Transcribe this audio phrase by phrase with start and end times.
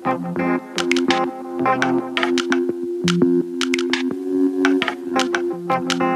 [0.00, 0.38] Thank
[6.02, 6.11] you.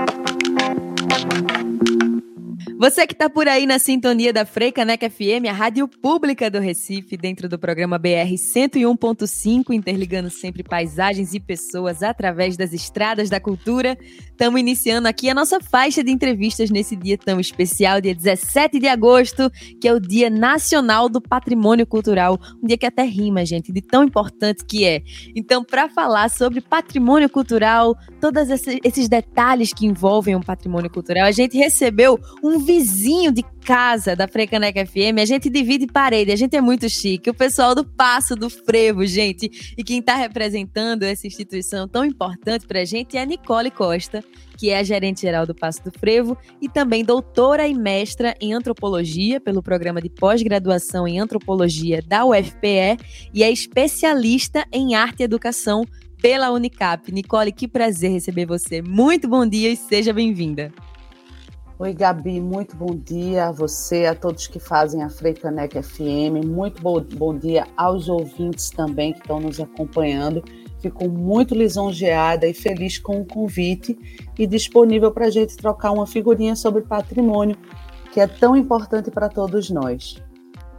[2.78, 7.16] Você que está por aí na sintonia da Freicaneca FM, a rádio pública do Recife,
[7.16, 13.96] dentro do programa BR 101.5, interligando sempre paisagens e pessoas através das estradas da cultura.
[14.28, 18.88] Estamos iniciando aqui a nossa faixa de entrevistas nesse dia tão especial, dia 17 de
[18.88, 19.50] agosto,
[19.80, 22.38] que é o Dia Nacional do Patrimônio Cultural.
[22.62, 25.02] Um dia que até rima, gente, de tão importante que é.
[25.34, 28.50] Então, para falar sobre patrimônio cultural, todos
[28.84, 34.26] esses detalhes que envolvem um patrimônio cultural, a gente recebeu um vizinho de casa da
[34.26, 37.30] Frecaneca FM, a gente divide parede, a gente é muito chique.
[37.30, 39.74] O pessoal do Passo do Frevo, gente.
[39.78, 44.22] E quem está representando essa instituição tão importante para a gente é a Nicole Costa,
[44.58, 48.52] que é a gerente geral do Passo do Frevo e também doutora e mestra em
[48.52, 52.98] antropologia pelo programa de pós-graduação em antropologia da UFPE
[53.32, 55.84] e é especialista em arte e educação
[56.20, 57.12] pela Unicap.
[57.12, 58.82] Nicole, que prazer receber você.
[58.82, 60.72] Muito bom dia e seja bem-vinda.
[61.78, 66.42] Oi, Gabi, muito bom dia a você, a todos que fazem a Freicanec FM.
[66.42, 70.42] Muito bom, bom dia aos ouvintes também que estão nos acompanhando.
[70.80, 73.94] Fico muito lisonjeada e feliz com o convite
[74.38, 77.58] e disponível para a gente trocar uma figurinha sobre patrimônio,
[78.10, 80.16] que é tão importante para todos nós.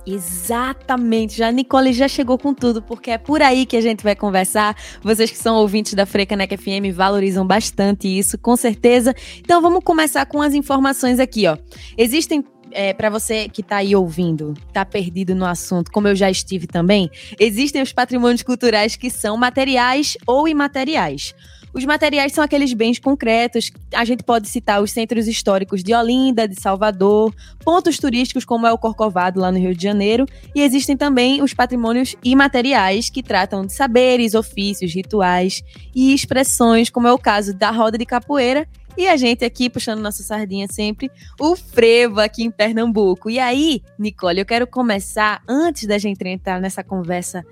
[0.10, 4.06] Exatamente, já a Nicole já chegou com tudo, porque é por aí que a gente
[4.06, 4.74] vai conversar.
[5.04, 9.14] Vocês que são ouvintes da Frecanec FM valorizam bastante isso, com certeza.
[9.40, 11.58] Então vamos começar com as informações aqui, ó.
[11.98, 12.42] Existem
[12.72, 16.68] é, para você que está aí ouvindo, está perdido no assunto, como eu já estive
[16.68, 21.34] também, existem os patrimônios culturais que são materiais ou imateriais.
[21.78, 23.72] Os materiais são aqueles bens concretos.
[23.94, 27.32] A gente pode citar os centros históricos de Olinda, de Salvador,
[27.64, 31.54] pontos turísticos como é o Corcovado lá no Rio de Janeiro, e existem também os
[31.54, 35.62] patrimônios imateriais que tratam de saberes, ofícios, rituais
[35.94, 38.68] e expressões, como é o caso da roda de capoeira
[38.98, 43.30] e a gente aqui puxando nossa sardinha sempre, o frevo aqui em Pernambuco.
[43.30, 47.46] E aí, Nicole, eu quero começar, antes da gente entrar nessa conversa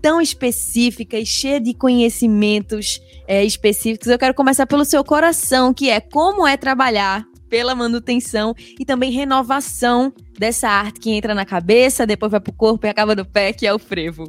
[0.00, 5.90] tão específica e cheia de conhecimentos é, específicos, eu quero começar pelo seu coração, que
[5.90, 12.06] é como é trabalhar pela manutenção e também renovação dessa arte que entra na cabeça,
[12.06, 14.24] depois vai para o corpo e acaba no pé, que é o frevo.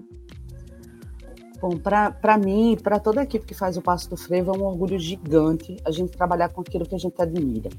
[1.62, 4.58] Bom, para mim e para toda a equipe que faz o Passo do Frevo é
[4.58, 7.70] um orgulho gigante a gente trabalhar com aquilo que a gente admira.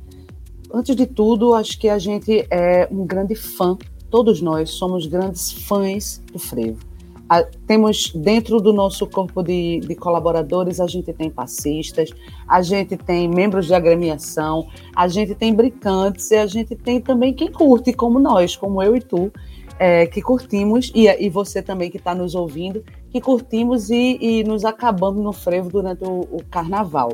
[0.73, 3.77] Antes de tudo, acho que a gente é um grande fã,
[4.09, 6.92] todos nós somos grandes fãs do frevo
[7.33, 12.11] a, temos dentro do nosso corpo de, de, colaboradores, a gente tem passistas,
[12.47, 17.33] a gente tem membros de agremiação, a gente tem brincantes e a gente tem também
[17.33, 19.33] quem curte, como nós, como eu e tu,
[19.79, 24.45] é, que curtimos, e, e você também que está nos ouvindo, que curtimos e, e,
[24.45, 27.13] nos acabamos no frevo durante o, o carnaval,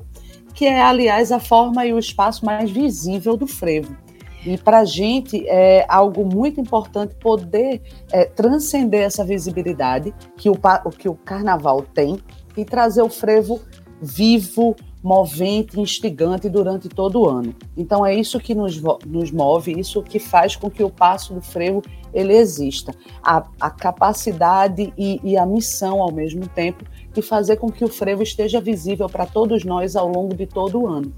[0.53, 3.97] que é, aliás, a forma e o espaço mais visível do frevo.
[4.47, 7.83] E para a gente é algo muito importante poder
[8.13, 10.57] é, transcender essa visibilidade que o,
[10.97, 12.19] que o carnaval tem
[12.57, 13.61] e trazer o frevo
[14.01, 17.55] vivo, movente, instigante durante todo o ano.
[17.77, 21.41] Então é isso que nos, nos move, isso que faz com que o passo do
[21.41, 21.83] frevo
[22.13, 22.93] ele exista.
[23.23, 27.89] A, a capacidade e, e a missão ao mesmo tempo de fazer com que o
[27.89, 31.13] frevo esteja visível para todos nós ao longo de todo o ano.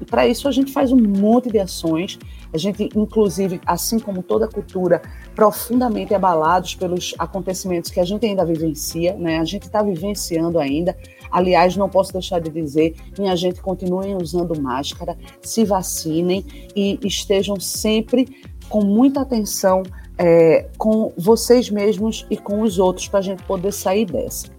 [0.00, 2.18] E para isso a gente faz um monte de ações.
[2.52, 5.02] A gente, inclusive, assim como toda cultura,
[5.34, 9.38] profundamente abalados pelos acontecimentos que a gente ainda vivencia, né?
[9.38, 10.96] A gente está vivenciando ainda.
[11.30, 16.44] Aliás, não posso deixar de dizer, minha gente, continuem usando máscara, se vacinem
[16.76, 18.28] e estejam sempre
[18.68, 19.82] com muita atenção
[20.16, 24.53] é, com vocês mesmos e com os outros para a gente poder sair dessa.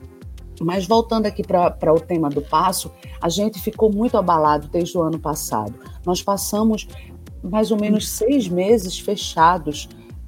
[0.64, 5.02] Mas voltando aqui para o tema do passo, a gente ficou muito abalado desde o
[5.02, 5.74] ano passado.
[6.06, 6.88] Nós passamos
[7.44, 9.88] mais ou menos seis meses fechados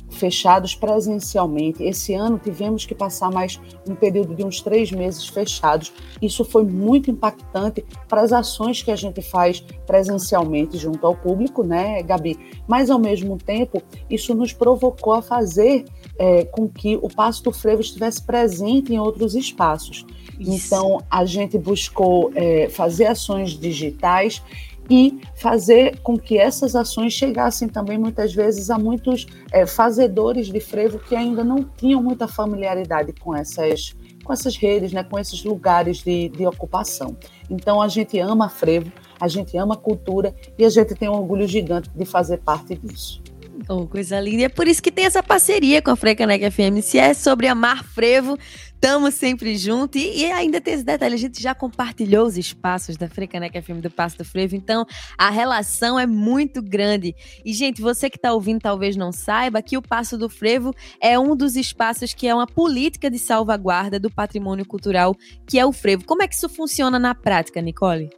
[0.10, 1.84] fechados presencialmente.
[1.84, 5.91] Esse ano tivemos que passar mais um período de uns três meses fechados.
[6.22, 11.64] Isso foi muito impactante para as ações que a gente faz presencialmente junto ao público,
[11.64, 12.38] né, Gabi?
[12.68, 15.85] Mas, ao mesmo tempo, isso nos provocou a fazer
[16.19, 20.05] é, com que o Passo do Frevo estivesse presente em outros espaços.
[20.40, 20.67] Isso.
[20.67, 24.41] Então, a gente buscou é, fazer ações digitais
[24.90, 30.59] e fazer com que essas ações chegassem também muitas vezes a muitos é, fazedores de
[30.59, 35.41] frevo que ainda não tinham muita familiaridade com essas com essas redes, né, com esses
[35.41, 37.16] lugares de, de ocupação.
[37.49, 41.47] Então a gente ama frevo, a gente ama cultura e a gente tem um orgulho
[41.47, 43.22] gigante de fazer parte disso.
[43.70, 44.42] Oh, coisa linda.
[44.42, 46.82] E é por isso que tem essa parceria com a Frecanec FM.
[46.82, 48.38] Se é sobre amar frevo,
[48.80, 49.98] Tamo sempre junto.
[49.98, 53.82] E, e, ainda tem esse detalhe: a gente já compartilhou os espaços da Frecanec FM
[53.82, 54.86] do Passo do Frevo, então
[55.18, 57.16] a relação é muito grande.
[57.44, 61.18] E, gente, você que tá ouvindo talvez não saiba que o Passo do Frevo é
[61.18, 65.16] um dos espaços que é uma política de salvaguarda do patrimônio cultural,
[65.48, 66.06] que é o frevo.
[66.06, 68.09] Como é que isso funciona na prática, Nicole?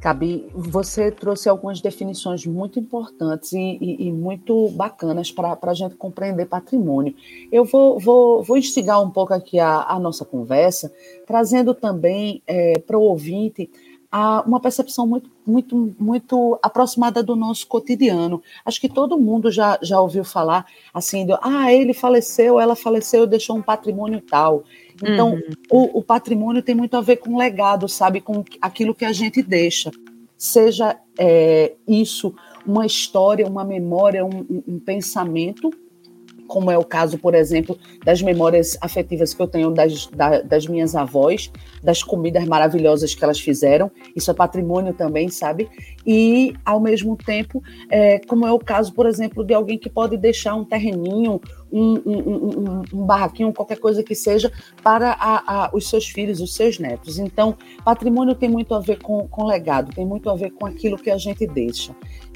[0.00, 5.94] Gabi, você trouxe algumas definições muito importantes e, e, e muito bacanas para a gente
[5.94, 7.14] compreender patrimônio.
[7.52, 10.90] Eu vou, vou, vou instigar um pouco aqui a, a nossa conversa,
[11.26, 13.70] trazendo também é, para o ouvinte
[14.10, 18.42] a, uma percepção muito, muito, muito aproximada do nosso cotidiano.
[18.64, 23.26] Acho que todo mundo já, já ouviu falar assim, de, ah, ele faleceu, ela faleceu,
[23.26, 24.64] deixou um patrimônio tal.
[25.02, 25.40] Então, uhum.
[25.70, 28.20] o, o, patrimônio tem muito a ver com legado, sabe?
[28.20, 29.90] Com aquilo que a gente deixa.
[30.36, 32.34] Seja é, isso
[32.66, 35.70] uma história, uma memória, um, um pensamento
[36.50, 40.66] como é o caso, por exemplo, das memórias afetivas que eu tenho das, da, das
[40.66, 41.48] minhas avós,
[41.80, 43.88] das comidas maravilhosas que elas fizeram.
[44.16, 45.70] Isso é patrimônio também, sabe?
[46.04, 50.16] E, ao mesmo tempo, é, como é o caso, por exemplo, de alguém que pode
[50.16, 54.50] deixar um terreninho, um, um, um, um barraquinho, qualquer coisa que seja,
[54.82, 57.20] para a, a, os seus filhos, os seus netos.
[57.20, 60.98] Então, patrimônio tem muito a ver com, com legado, tem muito a ver com aquilo
[60.98, 61.94] que a gente deixa.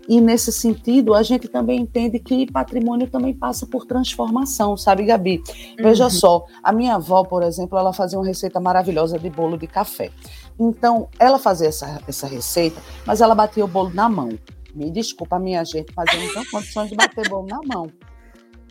[0.09, 5.43] E nesse sentido, a gente também entende que patrimônio também passa por transformação, sabe, Gabi?
[5.79, 6.11] Veja uhum.
[6.11, 10.11] só, a minha avó, por exemplo, ela fazia uma receita maravilhosa de bolo de café.
[10.59, 14.31] Então, ela fazia essa, essa receita, mas ela batia o bolo na mão.
[14.75, 17.91] Me desculpa, minha gente, mas eu não tenho condições de bater bolo na mão.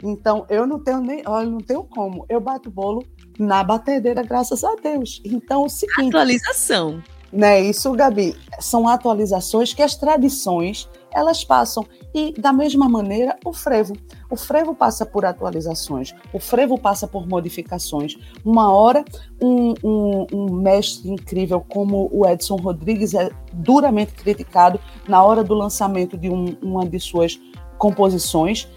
[0.04, 2.26] Então, eu não tenho nem, olha, não tenho como.
[2.28, 3.06] Eu bato bolo
[3.40, 5.22] na batedeira, graças a Deus.
[5.24, 6.10] Então, o seguinte.
[6.10, 7.02] Atualização.
[7.34, 11.84] Né, isso, Gabi, são atualizações que as tradições elas passam.
[12.14, 13.96] E, da mesma maneira, o frevo.
[14.30, 18.16] O frevo passa por atualizações, o frevo passa por modificações.
[18.46, 19.04] Uma hora,
[19.42, 25.56] um, um, um mestre incrível como o Edson Rodrigues é duramente criticado na hora do
[25.56, 27.40] lançamento de um, uma de suas
[27.84, 28.70] composições.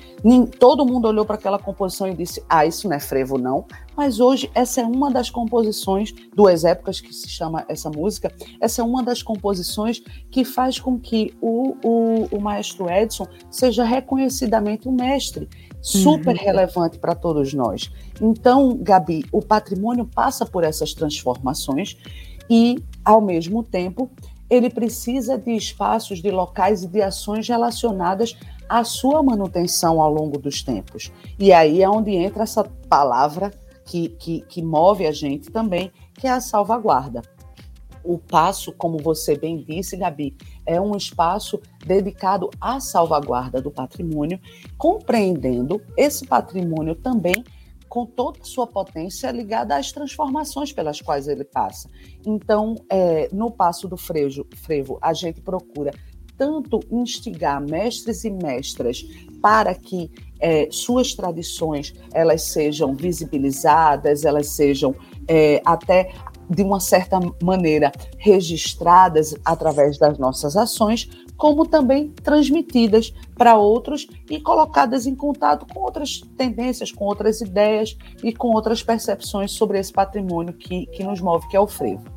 [0.59, 3.65] Todo mundo olhou para aquela composição e disse: Ah, isso não é frevo, não.
[3.97, 8.83] Mas hoje, essa é uma das composições, duas épocas que se chama essa música, essa
[8.83, 14.89] é uma das composições que faz com que o, o, o maestro Edson seja reconhecidamente
[14.89, 15.49] um mestre,
[15.81, 16.43] super uhum.
[16.43, 17.93] relevante para todos nós.
[18.21, 21.97] Então, Gabi, o patrimônio passa por essas transformações
[22.51, 24.11] e, ao mesmo tempo,
[24.49, 28.37] ele precisa de espaços, de locais e de ações relacionadas
[28.69, 31.13] à sua manutenção ao longo dos tempos.
[31.39, 33.51] E aí é onde entra essa palavra
[33.85, 37.23] que, que, que move a gente também, que é a salvaguarda.
[38.03, 44.39] O passo, como você bem disse, Gabi, é um espaço dedicado à salvaguarda do patrimônio,
[44.79, 47.45] compreendendo esse patrimônio também
[47.89, 51.89] com toda a sua potência ligada às transformações pelas quais ele passa.
[52.25, 55.93] Então, é, no passo do frevo, frevo, a gente procura
[56.37, 59.05] tanto instigar mestres e mestras
[59.41, 60.11] para que
[60.41, 64.95] é, suas tradições elas sejam visibilizadas, elas sejam
[65.29, 66.13] é, até
[66.49, 74.41] de uma certa maneira registradas através das nossas ações, como também transmitidas para outros e
[74.41, 79.93] colocadas em contato com outras tendências, com outras ideias e com outras percepções sobre esse
[79.93, 82.16] patrimônio que, que nos move, que é o frevo.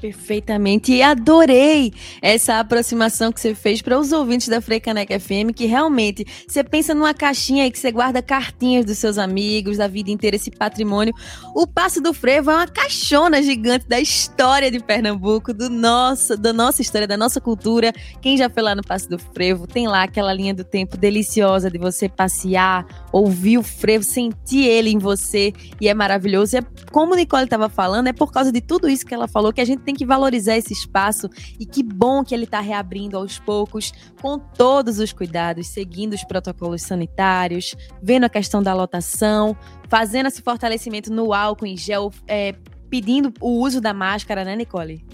[0.00, 0.92] Perfeitamente.
[0.92, 1.92] E adorei
[2.22, 6.94] essa aproximação que você fez para os ouvintes da Freicaneca FM, que realmente você pensa
[6.94, 11.12] numa caixinha aí que você guarda cartinhas dos seus amigos, da vida inteira, esse patrimônio.
[11.54, 16.52] O Passo do Frevo é uma caixona gigante da história de Pernambuco, do nosso, da
[16.52, 17.92] nossa história, da nossa cultura.
[18.22, 21.70] Quem já foi lá no Passo do Frevo, tem lá aquela linha do tempo deliciosa
[21.70, 26.56] de você passear, ouvir o frevo, sentir ele em você, e é maravilhoso.
[26.56, 29.52] E é, como Nicole estava falando, é por causa de tudo isso que ela falou
[29.52, 31.28] que a gente tem que valorizar esse espaço
[31.58, 33.92] e que bom que ele está reabrindo aos poucos,
[34.22, 39.56] com todos os cuidados, seguindo os protocolos sanitários, vendo a questão da lotação,
[39.88, 42.54] fazendo esse fortalecimento no álcool em gel, é,
[42.88, 45.04] pedindo o uso da máscara, né, Nicole?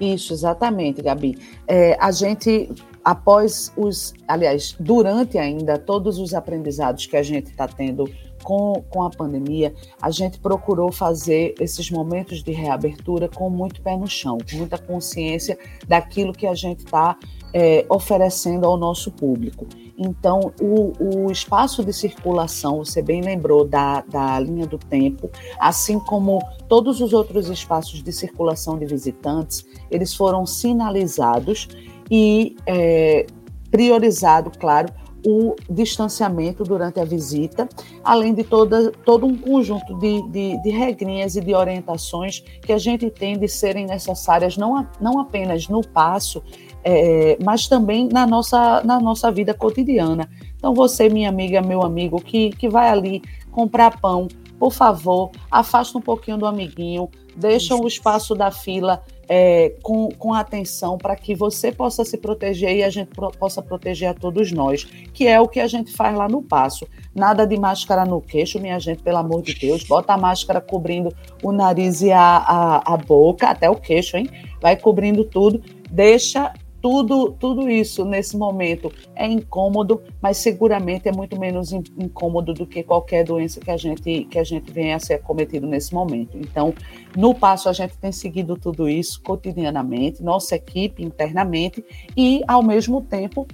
[0.00, 1.36] Isso, exatamente, Gabi.
[1.68, 2.72] É, a gente,
[3.04, 8.10] após os, aliás, durante ainda todos os aprendizados que a gente está tendo
[8.42, 13.96] com, com a pandemia, a gente procurou fazer esses momentos de reabertura com muito pé
[13.96, 17.16] no chão, com muita consciência daquilo que a gente está
[17.52, 19.66] é, oferecendo ao nosso público.
[19.98, 25.98] Então, o, o, espaço de circulação, você bem lembrou da, da linha do tempo, assim
[25.98, 31.68] como todos os outros espaços de circulação de visitantes, eles foram sinalizados
[32.10, 33.26] e é,
[33.70, 34.92] priorizado, claro,
[35.24, 37.68] o distanciamento durante a visita,
[38.02, 42.78] além de toda, todo um conjunto de, de, de regrinhas e de orientações que a
[42.78, 46.42] gente tem de serem necessárias não, não apenas no passo,
[46.82, 50.28] é, mas também na nossa, na nossa vida cotidiana.
[50.56, 55.96] Então, você, minha amiga, meu amigo, que, que vai ali comprar pão, por favor, afasta
[55.96, 61.36] um pouquinho do amiguinho, deixa o espaço da fila é, com, com atenção para que
[61.36, 64.82] você possa se proteger e a gente pro, possa proteger a todos nós,
[65.14, 66.84] que é o que a gente faz lá no passo.
[67.14, 69.84] Nada de máscara no queixo, minha gente, pelo amor de Deus.
[69.84, 74.28] Bota a máscara cobrindo o nariz e a, a, a boca, até o queixo, hein?
[74.60, 75.62] Vai cobrindo tudo.
[75.88, 82.66] Deixa tudo, tudo isso nesse momento é incômodo, mas seguramente é muito menos incômodo do
[82.66, 86.36] que qualquer doença que a gente que a gente venha a ser cometido nesse momento.
[86.38, 86.74] Então,
[87.16, 91.84] no passo a gente tem seguido tudo isso cotidianamente, nossa equipe internamente
[92.16, 93.46] e ao mesmo tempo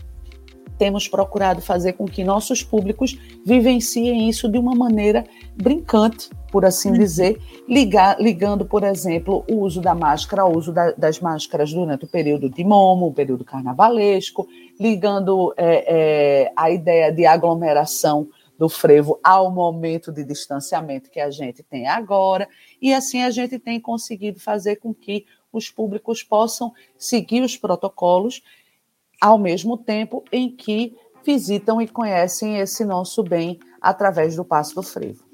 [0.78, 6.90] temos procurado fazer com que nossos públicos vivenciem isso de uma maneira brincante, por assim
[6.90, 6.99] uhum.
[6.99, 12.04] dizer, ligar, ligando, por exemplo, o uso da máscara ao uso da, das máscaras durante
[12.04, 14.47] o período de momo, o período carnavalesco,
[14.78, 18.28] ligando é, é, a ideia de aglomeração
[18.59, 22.49] do frevo ao momento de distanciamento que a gente tem agora,
[22.80, 28.42] e assim a gente tem conseguido fazer com que os públicos possam seguir os protocolos
[29.21, 30.95] ao mesmo tempo em que
[31.25, 35.25] visitam e conhecem esse nosso bem através do Passo do Frevo.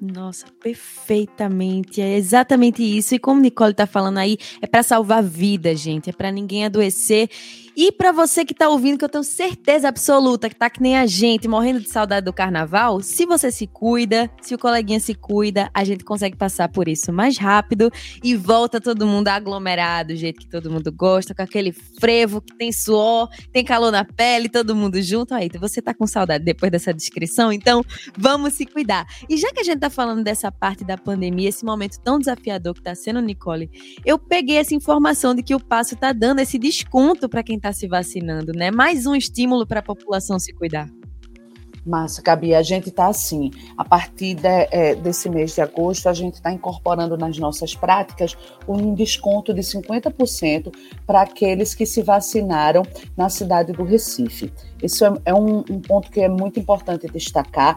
[0.00, 2.00] Nossa, perfeitamente.
[2.00, 3.14] É exatamente isso.
[3.14, 6.10] E como Nicole está falando aí, é para salvar vidas, gente.
[6.10, 7.30] É para ninguém adoecer
[7.76, 10.96] e para você que tá ouvindo, que eu tenho certeza absoluta que tá que nem
[10.96, 15.14] a gente, morrendo de saudade do carnaval, se você se cuida, se o coleguinha se
[15.14, 17.90] cuida, a gente consegue passar por isso mais rápido
[18.22, 22.54] e volta todo mundo aglomerado, do jeito que todo mundo gosta, com aquele frevo que
[22.56, 25.34] tem suor, tem calor na pele, todo mundo junto.
[25.34, 27.52] Aí, você tá com saudade depois dessa descrição?
[27.52, 27.84] Então,
[28.16, 29.06] vamos se cuidar.
[29.28, 32.74] E já que a gente tá falando dessa parte da pandemia, esse momento tão desafiador
[32.74, 33.70] que tá sendo, Nicole,
[34.04, 37.72] eu peguei essa informação de que o passo tá dando esse desconto para quem está
[37.72, 38.70] se vacinando, né?
[38.70, 40.86] Mais um estímulo para a população se cuidar.
[41.86, 46.14] Massa, Gabi, a gente está assim, a partir de, é, desse mês de agosto, a
[46.14, 50.74] gente está incorporando nas nossas práticas um desconto de 50%
[51.06, 52.82] para aqueles que se vacinaram
[53.16, 54.50] na cidade do Recife.
[54.82, 57.76] Isso é, é um, um ponto que é muito importante destacar,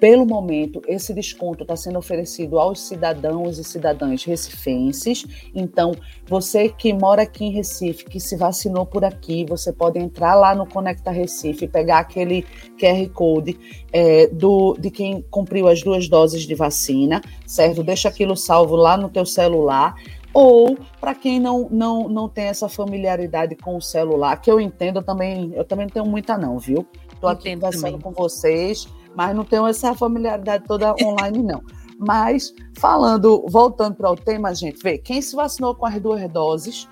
[0.00, 5.24] pelo momento, esse desconto está sendo oferecido aos cidadãos e cidadãs recifenses.
[5.54, 5.92] Então,
[6.26, 10.54] você que mora aqui em Recife, que se vacinou por aqui, você pode entrar lá
[10.54, 12.44] no Conecta Recife, pegar aquele
[12.78, 13.58] QR Code
[13.92, 17.82] é, do, de quem cumpriu as duas doses de vacina, certo?
[17.82, 19.94] Deixa aquilo salvo lá no teu celular
[20.36, 24.98] ou para quem não, não, não tem essa familiaridade com o celular, que eu entendo
[24.98, 26.86] eu também, eu também não tenho muita não, viu?
[27.10, 31.62] Estou aqui conversando com vocês, mas não tenho essa familiaridade toda online, não.
[31.98, 36.86] Mas falando, voltando para o tema, gente, vê, quem se vacinou com as duas doses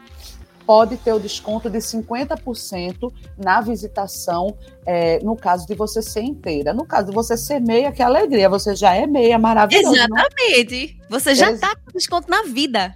[0.66, 6.73] pode ter o desconto de 50% na visitação, é, no caso de você ser inteira.
[6.73, 9.95] No caso de você ser meia, que alegria, você já é meia, maravilhoso.
[9.95, 10.99] Exatamente.
[11.02, 11.21] Não?
[11.21, 12.95] Você já está com desconto na vida.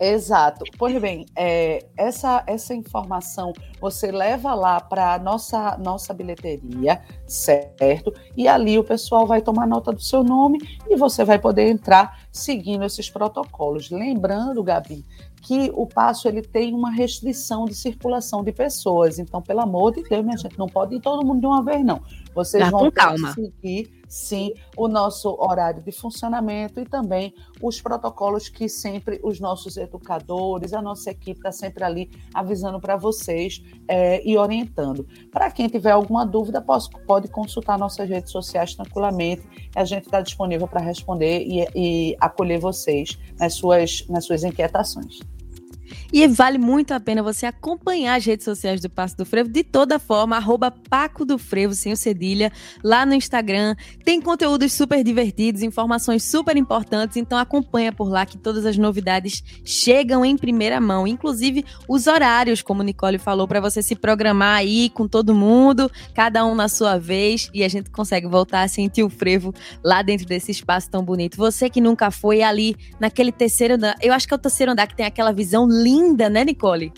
[0.00, 0.64] Exato.
[0.78, 8.12] Pois bem, é, essa, essa informação você leva lá para a nossa, nossa bilheteria, certo?
[8.36, 12.20] E ali o pessoal vai tomar nota do seu nome e você vai poder entrar
[12.30, 13.90] seguindo esses protocolos.
[13.90, 15.04] Lembrando, Gabi,
[15.42, 19.18] que o passo ele tem uma restrição de circulação de pessoas.
[19.18, 21.84] Então, pelo amor de Deus, minha gente, não pode ir todo mundo de uma vez,
[21.84, 22.00] não.
[22.38, 22.88] Vocês Dá vão
[23.34, 29.76] seguir sim o nosso horário de funcionamento e também os protocolos que sempre os nossos
[29.76, 35.04] educadores, a nossa equipe está sempre ali avisando para vocês é, e orientando.
[35.32, 39.42] Para quem tiver alguma dúvida, pode, pode consultar nossas redes sociais tranquilamente.
[39.74, 45.18] A gente está disponível para responder e, e acolher vocês nas suas, nas suas inquietações.
[46.12, 49.62] E vale muito a pena você acompanhar as redes sociais do Passo do Frevo de
[49.62, 52.52] toda forma, arroba Paco do Frevo, sem o cedilha,
[52.82, 53.74] lá no Instagram.
[54.04, 59.42] Tem conteúdos super divertidos, informações super importantes, então acompanha por lá que todas as novidades
[59.64, 64.90] chegam em primeira mão, inclusive os horários, como Nicole falou, para você se programar aí
[64.90, 69.02] com todo mundo, cada um na sua vez, e a gente consegue voltar a sentir
[69.02, 69.54] o frevo
[69.84, 71.36] lá dentro desse espaço tão bonito.
[71.36, 74.86] Você que nunca foi ali naquele terceiro andar, eu acho que é o terceiro andar
[74.86, 76.92] que tem aquela visão linda né, Nicole?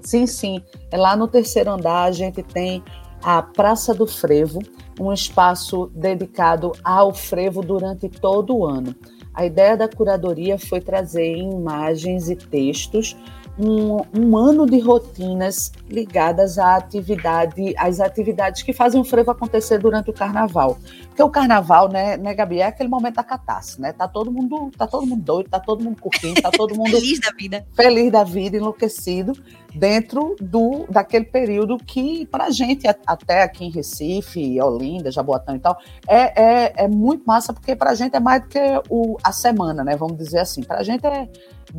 [0.00, 0.62] Sim, sim.
[0.90, 2.82] É lá no terceiro andar a gente tem
[3.22, 4.60] a Praça do Frevo,
[5.00, 8.94] um espaço dedicado ao frevo durante todo o ano.
[9.32, 13.16] A ideia da curadoria foi trazer imagens e textos
[13.58, 19.78] um, um, ano de rotinas ligadas à atividade, às atividades que fazem o frevo acontecer
[19.78, 20.78] durante o carnaval.
[21.14, 23.92] Porque o carnaval, né, né, Gabi, é aquele momento da catástrofe, né?
[23.92, 27.20] Tá todo mundo, tá todo mundo doido, tá todo mundo curtindo, tá todo mundo feliz
[27.20, 27.66] da vida.
[27.72, 29.32] Feliz da vida, enlouquecido,
[29.72, 35.78] dentro do daquele período que pra gente até aqui em Recife, Olinda, Jaboatão e tal,
[36.08, 38.58] é, é, é muito massa porque pra gente é mais do que
[38.90, 39.96] o, a semana, né?
[39.96, 40.64] Vamos dizer assim.
[40.64, 41.28] Pra gente é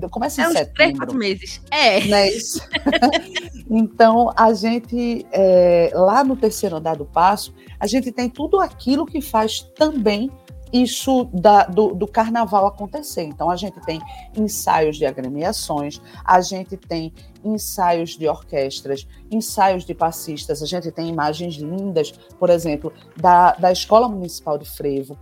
[0.09, 0.73] começa em é setembro.
[0.73, 1.61] Três, quatro meses.
[1.71, 1.99] É.
[1.99, 2.61] É isso?
[3.69, 9.05] então, a gente, é, lá no terceiro andar do passo, a gente tem tudo aquilo
[9.05, 10.31] que faz também
[10.71, 13.23] isso da, do, do, carnaval acontecer.
[13.23, 14.01] Então, a gente tem
[14.35, 17.13] ensaios de agremiações, a gente tem
[17.43, 23.71] ensaios de orquestras, ensaios de passistas, a gente tem imagens lindas, por exemplo, da, da
[23.71, 25.17] Escola Municipal de Frevo,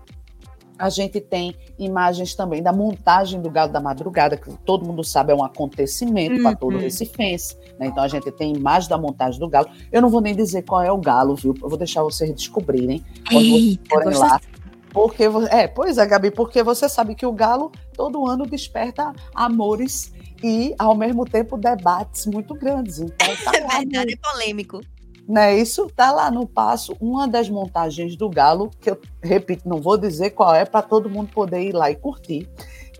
[0.77, 5.31] a gente tem imagens também da montagem do Galo da Madrugada, que todo mundo sabe
[5.31, 6.43] é um acontecimento uhum.
[6.43, 7.57] para todo recifense.
[7.79, 7.87] Né?
[7.87, 9.69] Então a gente tem imagem da montagem do Galo.
[9.91, 11.53] Eu não vou nem dizer qual é o Galo, viu?
[11.61, 14.39] Eu vou deixar vocês descobrirem quando vocês forem lá.
[14.91, 20.13] Porque, é, pois é, Gabi, porque você sabe que o Galo todo ano desperta amores
[20.43, 22.99] e, ao mesmo tempo, debates muito grandes.
[22.99, 24.81] Então, tá é verdade, é polêmico
[25.27, 25.57] né?
[25.57, 29.97] Isso tá lá no passo, uma das montagens do Galo, que eu repito, não vou
[29.97, 32.49] dizer qual é, para todo mundo poder ir lá e curtir.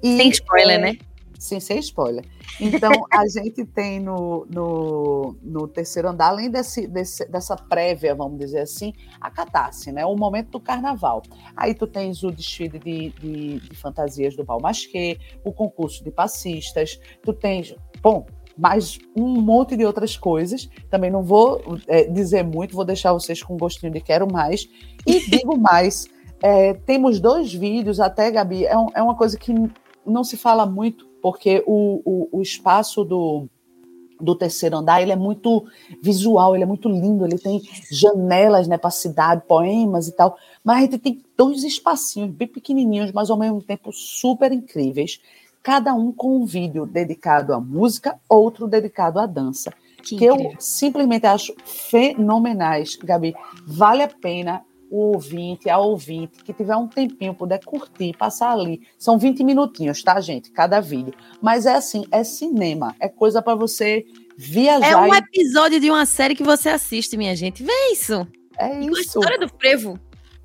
[0.02, 0.98] E, sem spoiler, é, né?
[1.44, 2.24] Sim, sem spoiler.
[2.60, 8.40] Então, a gente tem no, no, no, terceiro andar, além desse, desse, dessa prévia, vamos
[8.40, 10.06] dizer assim, a catarse, né?
[10.06, 11.22] O momento do carnaval.
[11.56, 16.98] Aí tu tens o desfile de, de, de fantasias do Balmasquê, o concurso de passistas,
[17.22, 17.76] tu tens.
[18.02, 18.26] Bom,
[18.58, 20.70] mais um monte de outras coisas.
[20.90, 24.68] Também não vou é, dizer muito, vou deixar vocês com gostinho de quero mais.
[25.06, 26.08] E digo mais,
[26.42, 29.54] é, temos dois vídeos, até, Gabi, é, um, é, uma coisa que
[30.06, 33.48] não se fala muito, porque o, o, o espaço do,
[34.20, 35.66] do terceiro andar, ele é muito
[36.02, 40.38] visual, ele é muito lindo, ele tem janelas né, para a cidade, poemas e tal,
[40.64, 45.22] mas a gente tem dois espacinhos bem pequenininhos, mas ao mesmo tempo super incríveis,
[45.64, 49.74] cada um com um vídeo dedicado à música, outro dedicado à dança.
[50.04, 53.34] Que, que eu simplesmente acho fenomenais, Gabi.
[53.66, 54.62] Vale a pena
[54.92, 58.86] o ouvinte, a ouvinte, que tiver um tempinho, puder curtir, passar ali.
[59.00, 60.52] São 20 minutinhos, tá, gente?
[60.52, 61.16] Cada vídeo.
[61.42, 64.06] Mas é assim, é cinema, é coisa para você
[64.38, 64.88] viajar.
[64.88, 67.64] É um episódio de uma série que você assiste, minha gente.
[67.64, 68.28] Vê isso.
[68.60, 68.90] É isso.
[68.90, 70.00] Com a história do frevo.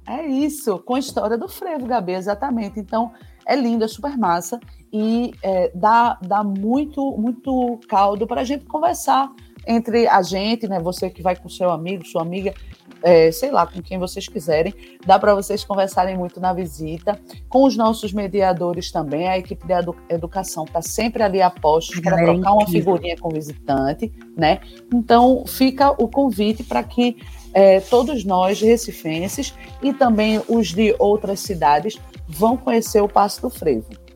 [0.07, 2.81] É isso, com a história do frevo, Gabi, exatamente.
[2.81, 3.12] Então,
[3.45, 4.59] é lindo, é super massa
[4.92, 9.31] e é, dá, dá muito, muito caldo para a gente conversar
[9.66, 10.81] entre a gente, né?
[10.81, 12.55] Você que vai com seu amigo, sua amiga,
[13.03, 14.72] é, sei lá, com quem vocês quiserem.
[15.05, 17.20] Dá para vocês conversarem muito na visita.
[17.48, 22.01] Com os nossos mediadores também, a equipe de edu educação está sempre ali a postos
[22.01, 24.61] para trocar uma figurinha com o visitante, né?
[24.92, 27.18] Então, fica o convite para que
[27.53, 33.51] é, todos nós, recifenses, e também os de outras cidades, vão conhecer o Passo do
[33.51, 34.08] Frevo.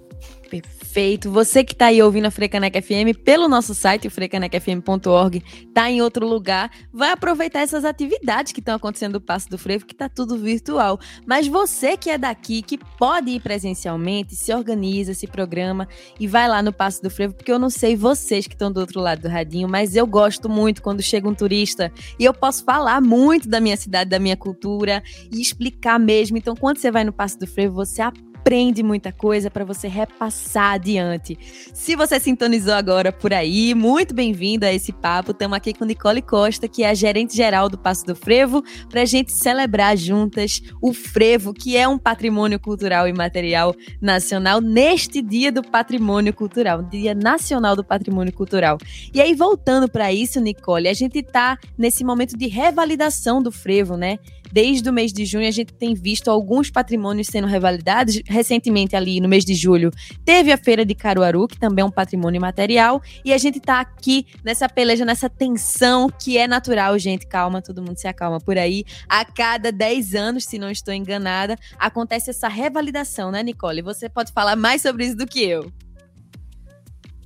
[0.92, 1.30] Perfeito.
[1.30, 6.28] Você que está aí ouvindo a Frecaneca FM pelo nosso site, frecanecfm.org, está em outro
[6.28, 10.36] lugar, vai aproveitar essas atividades que estão acontecendo no Passo do Frevo, que está tudo
[10.36, 11.00] virtual.
[11.26, 15.88] Mas você que é daqui, que pode ir presencialmente, se organiza, se programa
[16.20, 18.78] e vai lá no Passo do Frevo, porque eu não sei vocês que estão do
[18.78, 22.64] outro lado do radinho, mas eu gosto muito quando chega um turista e eu posso
[22.64, 25.02] falar muito da minha cidade, da minha cultura
[25.32, 26.36] e explicar mesmo.
[26.36, 29.86] Então, quando você vai no Passo do Frevo, você aprende aprende muita coisa para você
[29.86, 31.38] repassar adiante.
[31.72, 35.30] Se você sintonizou agora por aí, muito bem-vindo a esse papo.
[35.30, 39.02] Estamos aqui com Nicole Costa, que é a gerente geral do Passo do Frevo, para
[39.02, 45.22] a gente celebrar juntas o frevo, que é um patrimônio cultural e material nacional, neste
[45.22, 48.76] Dia do Patrimônio Cultural, Dia Nacional do Patrimônio Cultural.
[49.14, 53.96] E aí, voltando para isso, Nicole, a gente está nesse momento de revalidação do frevo,
[53.96, 54.18] né?
[54.52, 58.20] Desde o mês de junho, a gente tem visto alguns patrimônios sendo revalidados.
[58.26, 59.90] Recentemente, ali no mês de julho,
[60.26, 63.00] teve a Feira de Caruaru, que também é um patrimônio material.
[63.24, 67.26] E a gente tá aqui nessa peleja, nessa tensão que é natural, gente.
[67.26, 68.84] Calma, todo mundo se acalma por aí.
[69.08, 73.80] A cada 10 anos, se não estou enganada, acontece essa revalidação, né, Nicole?
[73.80, 75.72] Você pode falar mais sobre isso do que eu.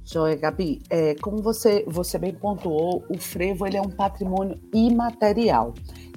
[0.08, 5.74] Joia, Gabi, é, como você, você bem pontuou, o frevo ele é um patrimônio imaterial.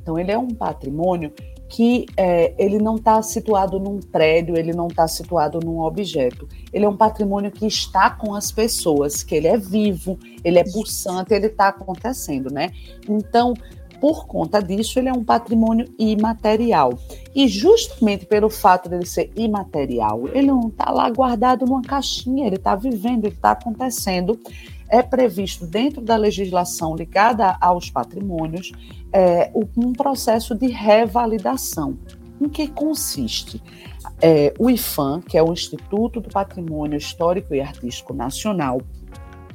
[0.09, 1.31] Então, ele é um patrimônio
[1.67, 6.49] que é, ele não está situado num prédio, ele não está situado num objeto.
[6.73, 10.63] Ele é um patrimônio que está com as pessoas, que ele é vivo, ele é
[10.63, 12.71] pulsante, ele está acontecendo, né?
[13.07, 13.53] Então,
[14.01, 16.97] por conta disso, ele é um patrimônio imaterial.
[17.35, 22.55] E justamente pelo fato dele ser imaterial, ele não está lá guardado numa caixinha, ele
[22.55, 24.39] está vivendo, ele está acontecendo
[24.89, 28.71] é previsto dentro da legislação ligada aos patrimônios
[29.11, 31.97] é, um processo de revalidação.
[32.41, 33.61] Em que consiste?
[34.21, 38.81] É, o IFAM, que é o Instituto do Patrimônio Histórico e Artístico Nacional,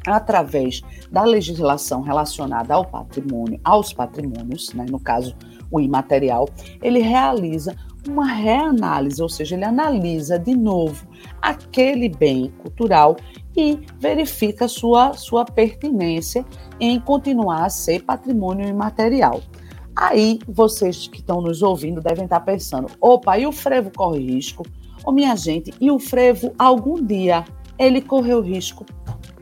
[0.06, 5.34] através da legislação relacionada ao patrimônio, aos patrimônios, né, no caso
[5.70, 6.48] o imaterial,
[6.82, 7.74] ele realiza
[8.10, 11.06] uma reanálise, ou seja, ele analisa de novo
[11.40, 13.16] aquele bem cultural
[13.56, 16.44] e verifica sua, sua pertinência
[16.80, 19.40] em continuar a ser patrimônio imaterial.
[19.96, 24.64] Aí vocês que estão nos ouvindo devem estar pensando: opa, e o frevo corre risco?
[25.04, 27.44] Ô minha gente, e o frevo algum dia
[27.78, 28.84] ele correu risco?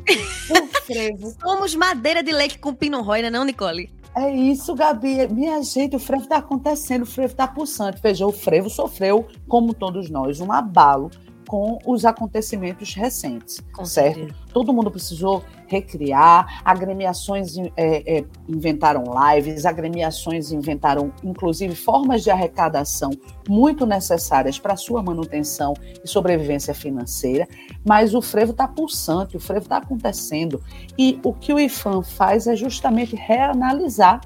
[0.51, 1.33] O frevo.
[1.41, 3.89] Somos madeira de leite com pino rói, não, Nicole?
[4.15, 5.27] É isso, Gabi.
[5.29, 8.01] Minha gente, o frevo está acontecendo, o frevo está pulsante.
[8.03, 11.11] Veja, o frevo sofreu, como todos nós, um abalo
[11.53, 14.21] com os acontecimentos recentes, com certo?
[14.21, 14.39] Certeza.
[14.55, 23.11] Todo mundo precisou recriar, agremiações é, é, inventaram lives, agremiações inventaram, inclusive, formas de arrecadação
[23.47, 27.47] muito necessárias para sua manutenção e sobrevivência financeira,
[27.87, 30.59] mas o frevo está pulsante, o frevo está acontecendo,
[30.99, 34.23] e o que o IFAM faz é justamente reanalisar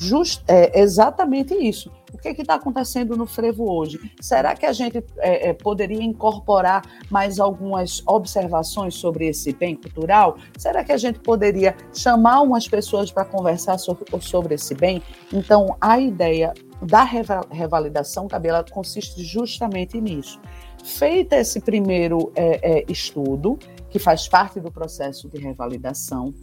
[0.00, 3.98] just, é, exatamente isso o que está acontecendo no frevo hoje?
[4.20, 10.36] Será que a gente é, é, poderia incorporar mais algumas observações sobre esse bem cultural?
[10.56, 15.02] Será que a gente poderia chamar umas pessoas para conversar sobre, sobre esse bem?
[15.32, 20.40] Então, a ideia da revalidação, Cabela, consiste justamente nisso.
[20.84, 26.34] Feita esse primeiro é, é, estudo, que faz parte do processo de revalidação,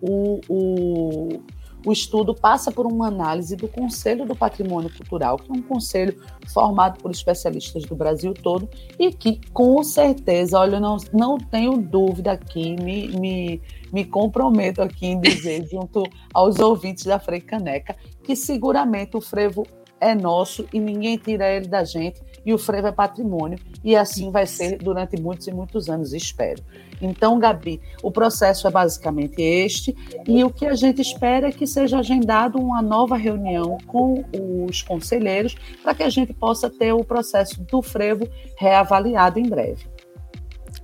[0.00, 1.42] o, o
[1.84, 6.16] o estudo passa por uma análise do Conselho do Patrimônio Cultural, que é um conselho
[6.52, 12.32] formado por especialistas do Brasil todo e que, com certeza, olha, não, não tenho dúvida
[12.32, 13.62] aqui, me, me,
[13.92, 16.02] me comprometo aqui em dizer, junto
[16.34, 19.66] aos ouvintes da Frei Caneca, que seguramente o frevo
[20.00, 24.30] é nosso e ninguém tira ele da gente e o frevo é patrimônio e assim
[24.30, 26.62] vai ser durante muitos e muitos anos, espero.
[27.00, 31.66] Então, Gabi, o processo é basicamente este, e o que a gente espera é que
[31.66, 34.24] seja agendado uma nova reunião com
[34.68, 39.86] os conselheiros para que a gente possa ter o processo do frevo reavaliado em breve.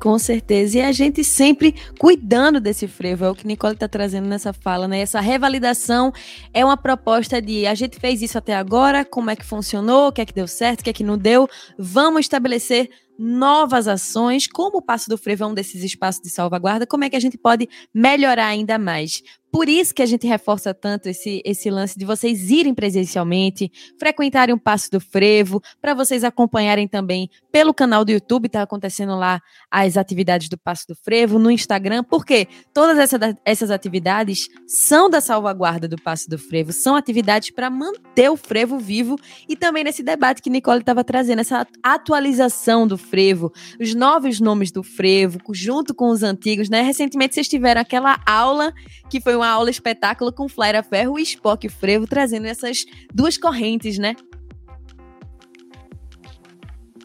[0.01, 0.79] Com certeza.
[0.79, 4.87] E a gente sempre cuidando desse frevo, é o que Nicole está trazendo nessa fala,
[4.87, 5.01] né?
[5.01, 6.13] Essa revalidação
[6.53, 10.13] é uma proposta de a gente fez isso até agora, como é que funcionou, o
[10.13, 11.49] que é que deu certo, o que é que não deu.
[11.79, 16.87] Vamos estabelecer novas ações, como o Passo do Frevo é um desses espaços de salvaguarda,
[16.87, 19.23] como é que a gente pode melhorar ainda mais?
[19.51, 24.55] Por isso que a gente reforça tanto esse, esse lance de vocês irem presencialmente, frequentarem
[24.55, 29.41] o Passo do Frevo, para vocês acompanharem também pelo canal do YouTube, está acontecendo lá
[29.71, 35.21] as atividades do Passo do Frevo, no Instagram, porque todas essa, essas atividades são da
[35.21, 39.17] salvaguarda do Passo do Frevo, são atividades para manter o frevo vivo
[39.49, 44.71] e também nesse debate que Nicole estava trazendo, essa atualização do frevo, os novos nomes
[44.71, 46.83] do frevo, junto com os antigos, né?
[46.83, 48.73] Recentemente vocês tiveram aquela aula
[49.09, 53.99] que foi uma aula espetáculo com Flaira Ferro e Spock Frevo, trazendo essas duas correntes,
[53.99, 54.15] né?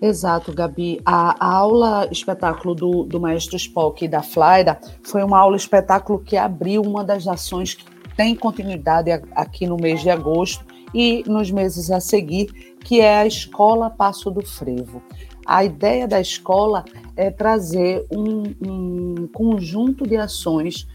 [0.02, 1.00] Exato, Gabi.
[1.06, 6.20] A, a aula espetáculo do, do maestro Spock e da Flaira foi uma aula espetáculo
[6.20, 11.52] que abriu uma das ações que tem continuidade aqui no mês de agosto e nos
[11.52, 12.48] meses a seguir,
[12.84, 15.04] que é a Escola Passo do Frevo.
[15.46, 16.84] A ideia da escola
[17.16, 20.88] é trazer um, um conjunto de ações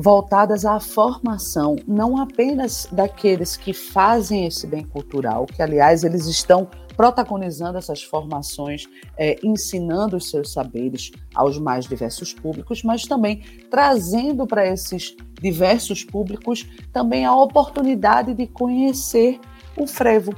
[0.00, 6.66] voltadas à formação, não apenas daqueles que fazem esse bem cultural, que, aliás, eles estão
[6.96, 8.86] protagonizando essas formações,
[9.16, 16.02] é, ensinando os seus saberes aos mais diversos públicos, mas também trazendo para esses diversos
[16.02, 19.38] públicos também a oportunidade de conhecer
[19.76, 20.34] o frevo.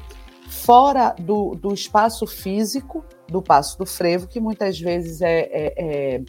[0.48, 6.24] Fora do, do espaço físico do Passo do Frevo, que muitas vezes é, é, é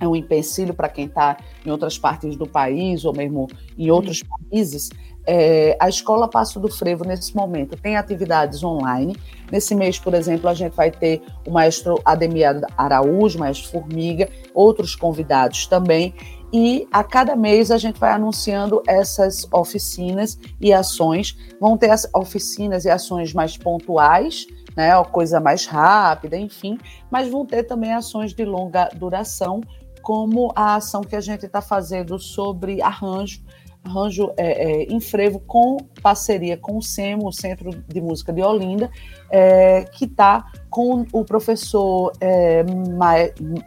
[0.00, 3.46] é um empecilho para quem está em outras partes do país ou mesmo
[3.78, 4.90] em outros países.
[5.26, 9.14] É, a Escola Passo do Frevo, nesse momento, tem atividades online.
[9.52, 14.96] Nesse mês, por exemplo, a gente vai ter o maestro Ademir Araújo, maestro Formiga, outros
[14.96, 16.14] convidados também.
[16.52, 21.36] E a cada mês a gente vai anunciando essas oficinas e ações.
[21.60, 26.78] Vão ter as oficinas e ações mais pontuais, né, coisa mais rápida, enfim,
[27.10, 29.60] mas vão ter também ações de longa duração
[30.02, 33.42] como a ação que a gente está fazendo sobre arranjo
[33.82, 38.42] arranjo é, é, em frevo com parceria com o SEMO, o Centro de Música de
[38.42, 38.90] Olinda,
[39.30, 42.64] é, que está com o professor é,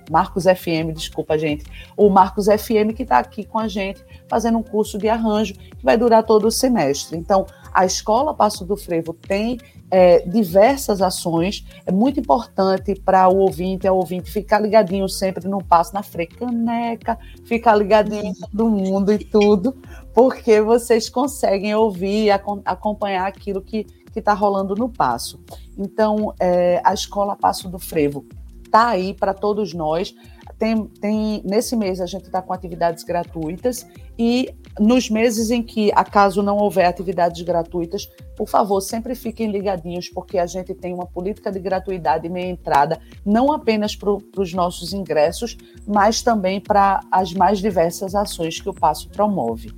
[0.10, 1.66] Marcos FM, desculpa, gente,
[1.98, 5.84] o Marcos FM, que está aqui com a gente, fazendo um curso de arranjo que
[5.84, 7.18] vai durar todo o semestre.
[7.18, 9.58] Então, a Escola Passo do Frevo tem
[9.90, 11.66] é, diversas ações.
[11.86, 17.18] É muito importante para o ouvinte, a ouvinte ficar ligadinho sempre no Passo na Frecaneca,
[17.46, 19.76] ficar ligadinho em todo mundo e tudo,
[20.14, 25.40] porque vocês conseguem ouvir e acompanhar aquilo que está rolando no Passo.
[25.78, 28.26] Então, é, a Escola Passo do Frevo
[28.66, 30.16] está aí para todos nós.
[30.58, 33.86] Tem, tem, nesse mês a gente está com atividades gratuitas
[34.18, 40.10] e nos meses em que, acaso não houver atividades gratuitas, por favor, sempre fiquem ligadinhos,
[40.10, 44.54] porque a gente tem uma política de gratuidade e meia entrada, não apenas para os
[44.54, 45.56] nossos ingressos,
[45.86, 49.72] mas também para as mais diversas ações que o Passo promove.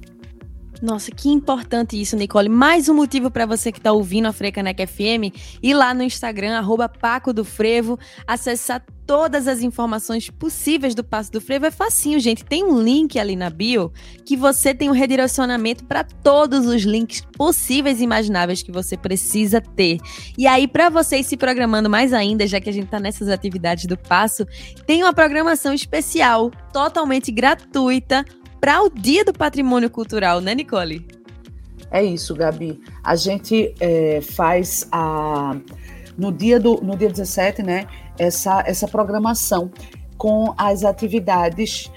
[0.85, 2.47] Nossa, que importante isso, Nicole.
[2.47, 6.55] Mais um motivo para você que está ouvindo a Frecanec FM ir lá no Instagram,
[6.55, 11.65] arroba Paco do Frevo, acessar todas as informações possíveis do Passo do Frevo.
[11.65, 12.45] É facinho, gente.
[12.45, 13.91] Tem um link ali na bio
[14.23, 19.59] que você tem um redirecionamento para todos os links possíveis e imagináveis que você precisa
[19.59, 19.97] ter.
[20.37, 23.87] E aí, para vocês se programando mais ainda, já que a gente está nessas atividades
[23.87, 24.45] do Passo,
[24.85, 28.23] tem uma programação especial, totalmente gratuita,
[28.65, 31.05] para o Dia do Patrimônio Cultural, né, Nicole?
[31.91, 32.81] É isso, Gabi.
[33.03, 35.55] A gente é, faz a
[36.17, 37.85] no dia do no dia 17, né,
[38.17, 39.69] essa essa programação
[40.17, 41.91] com as atividades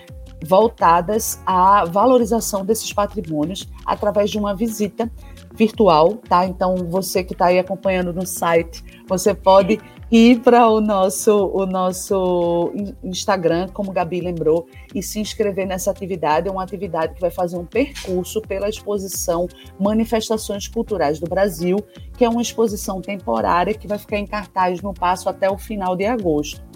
[0.45, 5.11] voltadas à valorização desses patrimônios através de uma visita
[5.55, 6.45] virtual, tá?
[6.45, 11.67] Então você que está aí acompanhando no site, você pode ir para o nosso, o
[11.67, 16.49] nosso Instagram, como Gabi lembrou, e se inscrever nessa atividade.
[16.49, 19.47] É uma atividade que vai fazer um percurso pela exposição
[19.79, 21.79] Manifestações Culturais do Brasil,
[22.17, 25.95] que é uma exposição temporária que vai ficar em cartaz no passo até o final
[25.95, 26.67] de agosto.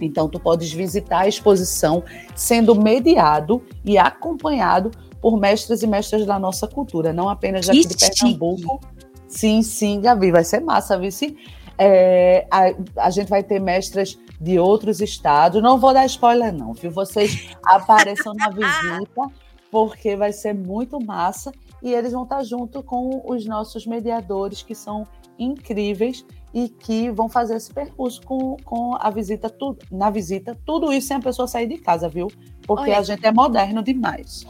[0.00, 2.02] Então, tu podes visitar a exposição
[2.34, 7.96] sendo mediado e acompanhado por mestres e mestras da nossa cultura, não apenas daqui de
[7.96, 8.80] Pernambuco.
[9.26, 11.10] Sim, sim, Gabi, vai ser massa, viu?
[11.78, 15.62] É, a, a, gente vai ter mestras de outros estados.
[15.62, 16.90] Não vou dar spoiler, não, viu?
[16.90, 19.30] Vocês apareçam na visita,
[19.70, 21.52] porque vai ser muito massa.
[21.82, 25.06] E eles vão estar junto com os nossos mediadores, que são
[25.38, 30.56] incríveis e que vão fazer esse percurso com, com a visita, tu, na visita.
[30.64, 32.28] Tudo isso sem a pessoa sair de casa, viu?
[32.66, 33.00] Porque Olha.
[33.00, 34.46] a gente é moderno demais.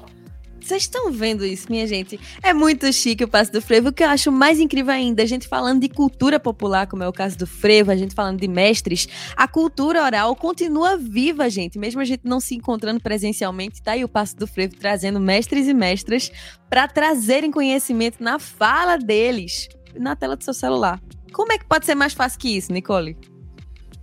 [0.65, 2.19] Vocês estão vendo isso, minha gente?
[2.43, 3.91] É muito chique o Passo do Frevo.
[3.91, 7.09] O que eu acho mais incrível ainda, a gente falando de cultura popular, como é
[7.09, 11.79] o caso do Frevo, a gente falando de mestres, a cultura oral continua viva, gente.
[11.79, 15.69] Mesmo a gente não se encontrando presencialmente, tá aí o Passo do Frevo trazendo mestres
[15.69, 16.33] e mestras
[16.71, 20.99] para trazerem conhecimento na fala deles, na tela do seu celular.
[21.31, 23.19] Como é que pode ser mais fácil que isso, Nicole?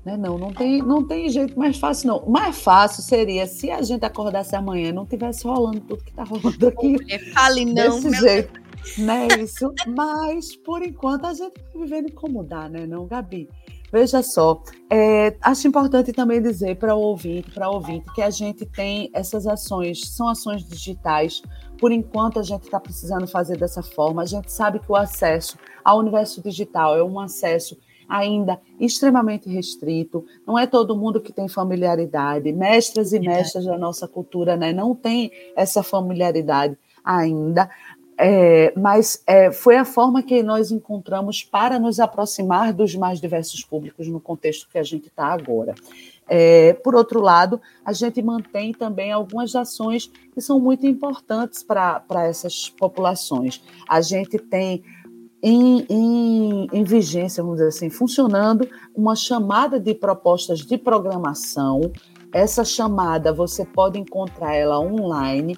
[0.05, 0.17] Né?
[0.17, 2.25] Não, não tem, não tem jeito mais fácil, não.
[2.29, 6.23] Mais fácil seria se a gente acordasse amanhã e não tivesse rolando tudo que está
[6.23, 7.19] rolando aqui.
[7.33, 7.99] fale não.
[7.99, 8.53] Desse jeito.
[8.53, 8.97] Deus.
[8.97, 9.71] Né, isso.
[9.87, 13.47] Mas, por enquanto, a gente está vivendo incomodar, né, não, Gabi?
[13.91, 18.29] Veja só, é, acho importante também dizer para o ouvinte, para o ouvinte, que a
[18.29, 21.41] gente tem essas ações, são ações digitais.
[21.77, 24.21] Por enquanto, a gente está precisando fazer dessa forma.
[24.21, 27.77] A gente sabe que o acesso ao universo digital é um acesso
[28.12, 34.06] ainda extremamente restrito, não é todo mundo que tem familiaridade, mestras e mestras da nossa
[34.06, 37.69] cultura né, não tem essa familiaridade ainda,
[38.17, 43.63] é, mas é, foi a forma que nós encontramos para nos aproximar dos mais diversos
[43.63, 45.74] públicos no contexto que a gente está agora.
[46.28, 52.04] É, por outro lado, a gente mantém também algumas ações que são muito importantes para
[52.28, 53.63] essas populações.
[53.88, 54.84] A gente tem
[55.41, 61.91] em, em, em, vigência, vamos dizer assim, funcionando uma chamada de propostas de programação.
[62.34, 65.58] Essa chamada você pode encontrar ela online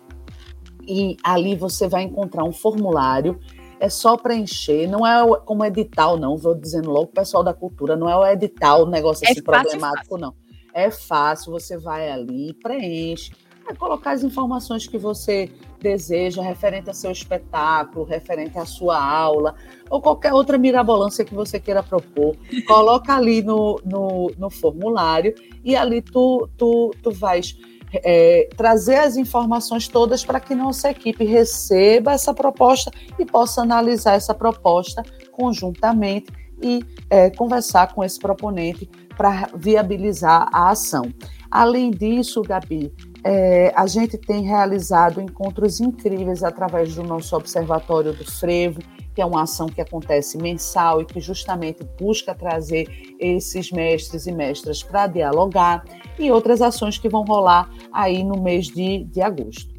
[0.88, 3.40] e ali você vai encontrar um formulário.
[3.80, 6.38] É só preencher, não é como edital, não.
[6.38, 9.64] Vou dizendo logo, pessoal da cultura, não é o edital, o negócio é assim fácil,
[9.64, 10.18] problemático, fácil.
[10.18, 10.34] não.
[10.74, 13.32] É fácil, você vai ali, preenche
[13.68, 15.50] é colocar as informações que você
[15.80, 19.56] deseja referente ao seu espetáculo, referente à sua aula,
[19.90, 22.36] ou qualquer outra mirabolância que você queira propor.
[22.68, 27.58] Coloca ali no, no, no formulário e ali tu, tu, tu vais
[27.94, 34.16] é, trazer as informações todas para que nossa equipe receba essa proposta e possa analisar
[34.16, 41.04] essa proposta conjuntamente e é, conversar com esse proponente para viabilizar a ação.
[41.52, 42.92] Além disso, Gabi,
[43.24, 48.82] é, a gente tem realizado encontros incríveis através do nosso Observatório do Frevo,
[49.16, 52.88] que é uma ação que acontece mensal e que justamente busca trazer
[53.20, 55.86] esses mestres e mestras para dialogar,
[56.20, 59.73] e outras ações que vão rolar aí no mês de, de agosto.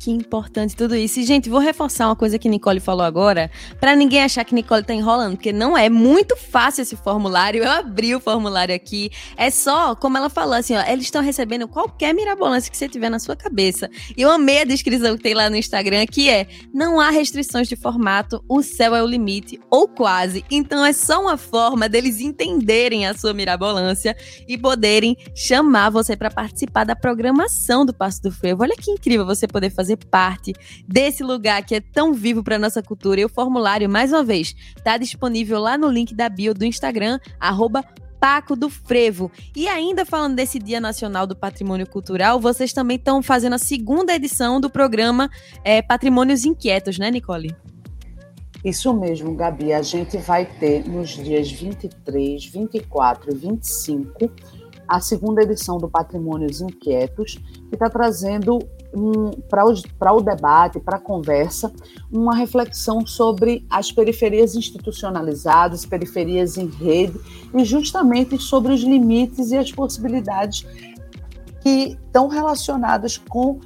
[0.00, 1.20] Que importante tudo isso.
[1.20, 4.82] E, gente, vou reforçar uma coisa que Nicole falou agora, para ninguém achar que Nicole
[4.82, 7.62] tá enrolando, porque não é muito fácil esse formulário.
[7.62, 9.10] Eu abri o formulário aqui.
[9.36, 13.10] É só, como ela falou, assim, ó, eles estão recebendo qualquer mirabolância que você tiver
[13.10, 13.90] na sua cabeça.
[14.16, 17.68] E eu amei a descrição que tem lá no Instagram, que é: não há restrições
[17.68, 20.42] de formato, o céu é o limite, ou quase.
[20.50, 24.16] Então é só uma forma deles entenderem a sua mirabolância
[24.48, 28.62] e poderem chamar você para participar da programação do Passo do Frevo.
[28.62, 30.52] Olha que incrível você poder fazer fazer parte
[30.86, 33.20] desse lugar que é tão vivo para nossa cultura.
[33.20, 37.18] E o formulário, mais uma vez, está disponível lá no link da bio do Instagram,
[37.38, 37.84] arroba
[38.20, 39.30] Paco do Frevo.
[39.56, 44.14] E ainda falando desse Dia Nacional do Patrimônio Cultural, vocês também estão fazendo a segunda
[44.14, 45.30] edição do programa
[45.64, 47.56] é, Patrimônios Inquietos, né, Nicole?
[48.62, 49.72] Isso mesmo, Gabi.
[49.72, 54.30] A gente vai ter nos dias 23, 24 e 25
[54.86, 58.58] a segunda edição do Patrimônios Inquietos, que está trazendo
[58.94, 61.72] um, para o debate, para a conversa,
[62.10, 67.18] uma reflexão sobre as periferias institucionalizadas, periferias em rede,
[67.54, 70.66] e justamente sobre os limites e as possibilidades
[71.62, 73.60] que estão relacionadas com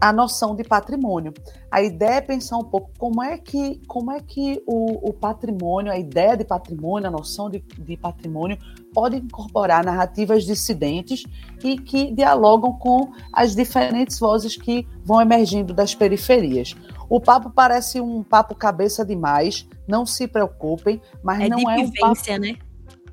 [0.00, 1.34] a noção de patrimônio.
[1.70, 5.92] A ideia é pensar um pouco como é que, como é que o, o patrimônio,
[5.92, 8.56] a ideia de patrimônio, a noção de, de patrimônio
[8.98, 11.22] pode incorporar narrativas dissidentes
[11.62, 16.74] e que dialogam com as diferentes vozes que vão emergindo das periferias.
[17.08, 21.92] O papo parece um papo cabeça demais, não se preocupem, mas é não é um
[21.92, 22.20] papo...
[22.40, 22.56] né?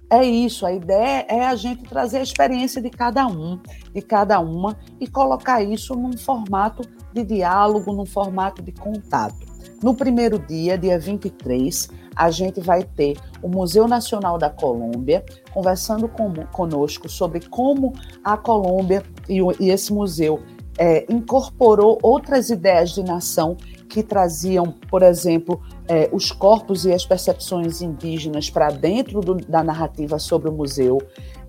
[0.10, 3.60] É isso, a ideia é a gente trazer a experiência de cada um,
[3.94, 6.82] de cada uma, e colocar isso num formato
[7.14, 9.55] de diálogo, num formato de contato.
[9.82, 15.24] No primeiro dia, dia 23, a gente vai ter o Museu Nacional da Colômbia
[15.54, 20.42] conversando com, conosco sobre como a Colômbia e, e esse museu
[20.78, 23.56] é, incorporou outras ideias de nação
[23.88, 29.64] que traziam, por exemplo, é, os corpos e as percepções indígenas para dentro do, da
[29.64, 30.98] narrativa sobre o museu.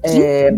[0.03, 0.55] É,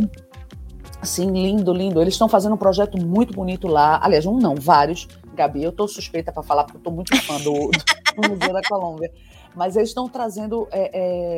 [1.02, 2.00] sim, lindo, lindo.
[2.00, 4.00] Eles estão fazendo um projeto muito bonito lá.
[4.02, 5.08] Aliás, um não, vários.
[5.38, 8.60] Gabi, eu estou suspeita para falar, porque eu estou muito fã do, do, Museu da
[8.68, 9.12] Colômbia.
[9.54, 10.90] Mas eles estão trazendo é,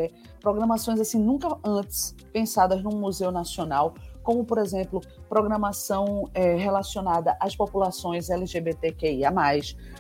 [0.04, 0.10] é,
[0.40, 7.54] programações assim nunca antes pensadas num museu nacional, como, por exemplo, programação é, relacionada às
[7.54, 9.30] populações LGBTQIA,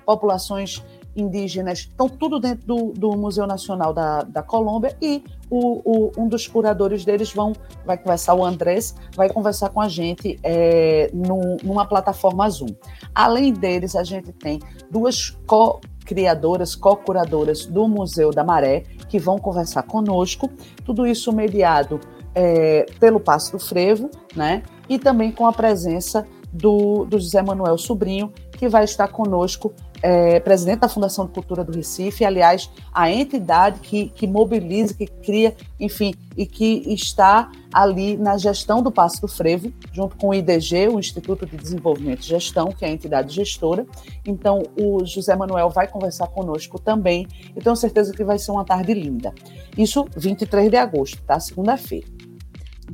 [0.04, 0.82] populações
[1.16, 6.28] indígenas, estão tudo dentro do, do Museu Nacional da, da Colômbia e o, o, um
[6.28, 7.52] dos curadores deles vão,
[7.84, 12.74] vai conversar, o Andrés, vai conversar com a gente é, no, numa plataforma Zoom.
[13.14, 19.82] Além deles, a gente tem duas co-criadoras, co-curadoras do Museu da Maré, que vão conversar
[19.82, 20.48] conosco,
[20.84, 22.00] tudo isso mediado
[22.34, 24.62] é, pelo Passo do Frevo, né?
[24.88, 30.40] E também com a presença do, do José Manuel Sobrinho, que vai estar conosco é,
[30.40, 35.54] presidente da Fundação de Cultura do Recife, aliás, a entidade que, que mobiliza, que cria,
[35.78, 40.88] enfim, e que está ali na gestão do Passo do Frevo, junto com o IDG,
[40.88, 43.86] o Instituto de Desenvolvimento e Gestão, que é a entidade gestora.
[44.26, 48.64] Então, o José Manuel vai conversar conosco também, e tenho certeza que vai ser uma
[48.64, 49.34] tarde linda.
[49.76, 51.38] Isso 23 de agosto, tá?
[51.38, 52.06] Segunda-feira.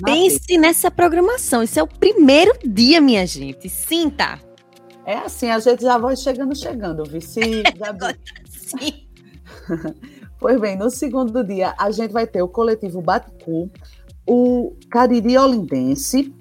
[0.05, 1.63] Pense nessa programação.
[1.63, 3.69] Isso é o primeiro dia, minha gente.
[3.69, 4.46] Sinta.
[5.07, 8.19] É assim, a gente já vai chegando, chegando, Vici, Gabi.
[8.45, 9.07] Sim.
[10.41, 13.71] pois bem, no segundo dia, a gente vai ter o coletivo Baticu,
[14.27, 16.35] o Cariri Olindense,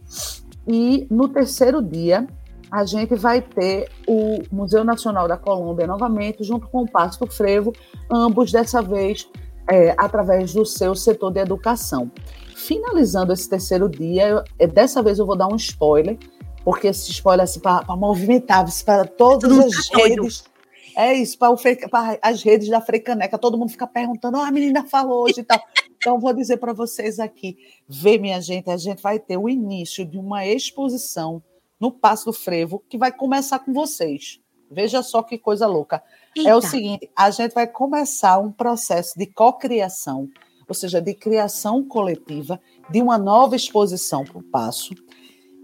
[0.68, 2.26] e no terceiro dia,
[2.72, 7.72] a gente vai ter o Museu Nacional da Colômbia novamente, junto com o Pasto Frevo,
[8.10, 9.30] ambos dessa vez
[9.70, 12.12] é, através do seu setor de educação.
[12.56, 16.18] Finalizando esse terceiro dia, eu, dessa vez eu vou dar um spoiler,
[16.66, 20.44] porque esse spoiler assim, para movimentar, para todas as redes.
[20.98, 25.24] É isso, para as redes da Frecaneca, todo mundo fica perguntando, oh, a menina falou
[25.24, 25.60] hoje e tal.
[25.98, 27.58] Então, vou dizer para vocês aqui,
[27.90, 31.42] vê, minha gente, a gente vai ter o início de uma exposição
[31.80, 34.40] no Passo do Frevo, que vai começar com vocês.
[34.70, 36.04] Veja só que coisa louca.
[36.36, 36.48] Eita.
[36.48, 40.30] É o seguinte, a gente vai começar um processo de cocriação,
[40.68, 44.94] ou seja, de criação coletiva de uma nova exposição para o Passo,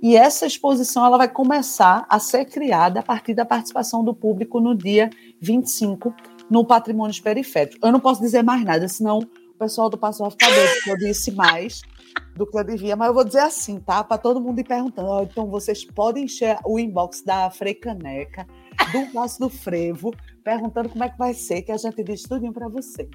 [0.02, 4.60] e essa exposição ela vai começar a ser criada a partir da participação do público
[4.60, 6.14] no dia 25
[6.50, 7.86] no Patrimônio Periférico.
[7.86, 10.98] Eu não posso dizer mais nada, senão o pessoal do Passo vai ficar doido, eu
[10.98, 11.82] disse mais.
[12.36, 12.96] do que eu devia.
[12.96, 14.04] Mas eu vou dizer assim, tá?
[14.04, 15.10] Para todo mundo ir perguntando.
[15.10, 18.48] Oh, então vocês podem encher o inbox da Freicaneca,
[18.92, 20.14] do Passo do Frevo,
[20.44, 23.10] perguntando como é que vai ser, que a gente diz tudo para vocês.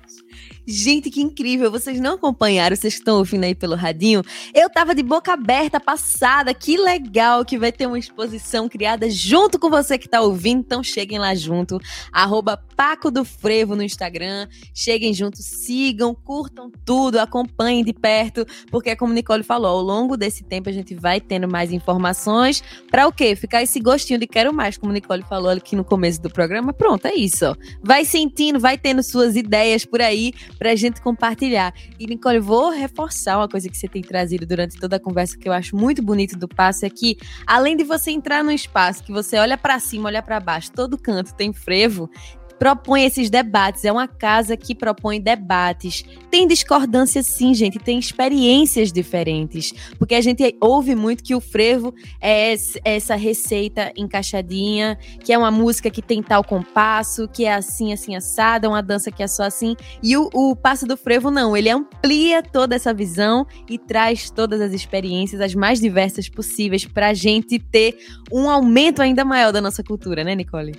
[0.67, 1.71] Gente, que incrível!
[1.71, 4.23] Vocês não acompanharam, vocês estão ouvindo aí pelo radinho.
[4.55, 6.55] Eu tava de boca aberta, passada.
[6.55, 10.61] Que legal que vai ter uma exposição criada junto com você que tá ouvindo.
[10.61, 11.79] Então cheguem lá junto.
[12.13, 14.49] Arroba Paco do Frevo no Instagram.
[14.75, 20.45] Cheguem junto, sigam, curtam tudo, acompanhem de perto, porque como Nicole falou, ao longo desse
[20.45, 22.63] tempo a gente vai tendo mais informações.
[22.91, 23.35] Para o quê?
[23.35, 26.73] Ficar esse gostinho de quero mais, como Nicole falou aqui no começo do programa.
[26.73, 27.57] Pronto, é isso.
[27.83, 31.75] Vai sentindo, vai tendo suas ideias por aí pra gente compartilhar.
[31.99, 35.49] E, Nicole, vou reforçar uma coisa que você tem trazido durante toda a conversa que
[35.49, 39.13] eu acho muito bonito do passo é que, além de você entrar no espaço, que
[39.13, 42.11] você olha para cima, olha para baixo, todo canto tem frevo,
[42.59, 43.85] propõe esses debates.
[43.85, 46.05] É uma casa que propõe debates.
[46.31, 47.79] Tem discordância, sim, gente.
[47.79, 49.73] Tem experiências diferentes.
[49.99, 52.55] Porque a gente ouve muito que o frevo é
[52.85, 58.17] essa receita encaixadinha, que é uma música que tem tal compasso, que é assim, assim,
[58.17, 59.77] assada, uma dança que é só assim.
[60.03, 61.57] E o, o passo do frevo, não.
[61.57, 67.09] Ele amplia toda essa visão e traz todas as experiências, as mais diversas possíveis, para
[67.09, 67.97] a gente ter
[68.33, 70.75] um aumento ainda maior da nossa cultura, né, Nicole?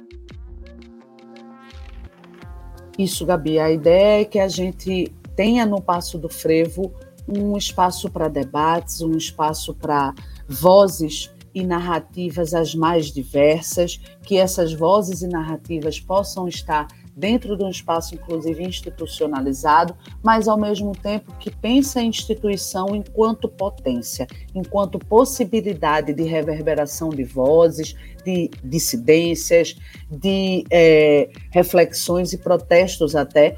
[2.98, 3.60] Isso, Gabi.
[3.60, 6.92] A ideia é que a gente tenha no Passo do Frevo
[7.28, 10.14] um espaço para debates, um espaço para
[10.48, 16.88] vozes e narrativas as mais diversas, que essas vozes e narrativas possam estar
[17.18, 23.50] dentro de um espaço, inclusive institucionalizado, mas ao mesmo tempo que pensa a instituição enquanto
[23.50, 29.76] potência, enquanto possibilidade de reverberação de vozes, de dissidências,
[30.12, 33.56] de é, reflexões e protestos até,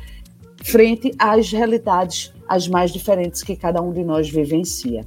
[0.64, 5.06] frente às realidades as mais diferentes que cada um de nós vivencia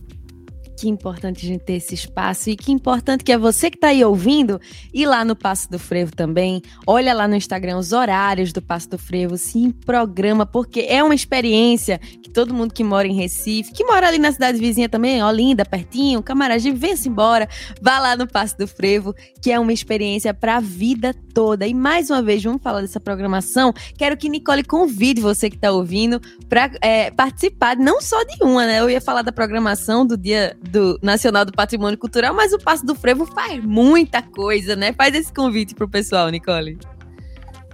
[0.83, 3.89] que importante a gente ter esse espaço e que importante que é você que está
[3.89, 4.61] aí ouvindo
[4.93, 6.61] ir lá no Passo do Frevo também.
[6.85, 11.15] Olha lá no Instagram os horários do Passo do Frevo, se programa, porque é uma
[11.15, 15.23] experiência que todo mundo que mora em Recife, que mora ali na cidade vizinha também,
[15.23, 17.49] Olinda, pertinho, Camaragibe, vem-se embora,
[17.81, 21.65] vá lá no Passo do Frevo, que é uma experiência para a vida toda.
[21.65, 23.73] E mais uma vez, vamos falar dessa programação.
[23.97, 28.67] Quero que Nicole convide você que está ouvindo para é, participar, não só de uma,
[28.67, 28.81] né?
[28.81, 32.85] Eu ia falar da programação do dia do Nacional do Patrimônio Cultural, mas o Passo
[32.85, 34.93] do Frevo faz muita coisa, né?
[34.93, 36.79] Faz esse convite pro pessoal, Nicole.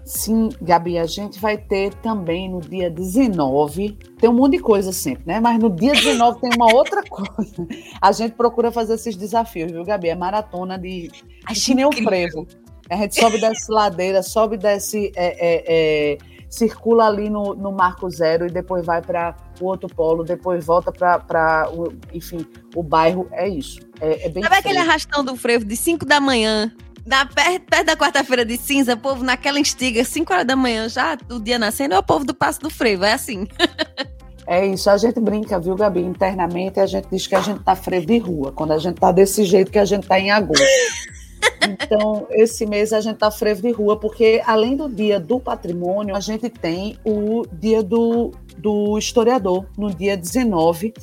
[0.05, 4.90] Sim, Gabi, a gente vai ter também no dia 19, tem um monte de coisa
[4.90, 5.38] sempre, né?
[5.38, 7.66] Mas no dia 19 tem uma outra coisa.
[8.01, 10.09] A gente procura fazer esses desafios, viu, Gabi?
[10.09, 12.46] É maratona de, de que nem o frevo.
[12.90, 15.12] A gente sobe dessa ladeira, sobe desse.
[15.14, 16.18] É, é, é,
[16.49, 20.90] circula ali no, no Marco Zero e depois vai para o outro polo, depois volta
[20.92, 21.70] para,
[22.12, 23.28] enfim, o bairro.
[23.32, 23.80] É isso.
[24.01, 26.72] É, é bem Sabe aquele arrastão do frevo de 5 da manhã?
[27.07, 30.88] Na, perto, perto da quarta-feira de cinza, o povo naquela instiga, 5 horas da manhã,
[30.88, 33.46] já o dia nascendo, é o povo do Passo do Frevo, é assim.
[34.51, 36.01] É isso, a gente brinca, viu, Gabi?
[36.01, 39.12] Internamente a gente diz que a gente tá frevo de rua, quando a gente tá
[39.12, 40.64] desse jeito que a gente tá em agosto.
[41.68, 46.14] Então, esse mês a gente está frevo de rua, porque além do dia do patrimônio,
[46.16, 50.95] a gente tem o dia do, do historiador, no dia 19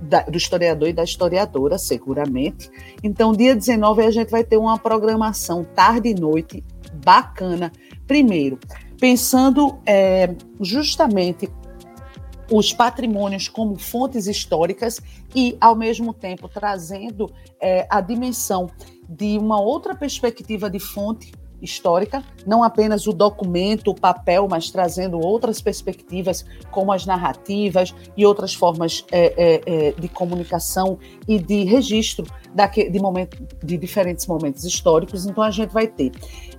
[0.00, 2.70] da, do historiador e da historiadora, seguramente.
[3.02, 6.64] Então, dia 19 a gente vai ter uma programação tarde e noite
[7.04, 7.72] bacana.
[8.06, 8.58] Primeiro,
[8.98, 11.48] pensando é, justamente
[12.50, 15.00] os patrimônios como fontes históricas
[15.34, 17.30] e, ao mesmo tempo, trazendo
[17.60, 18.70] é, a dimensão
[19.08, 25.18] de uma outra perspectiva de fonte histórica, não apenas o documento, o papel, mas trazendo
[25.18, 31.64] outras perspectivas, como as narrativas e outras formas é, é, é, de comunicação e de
[31.64, 32.26] registro
[32.90, 35.26] de, momento, de diferentes momentos históricos.
[35.26, 36.12] Então, a gente vai ter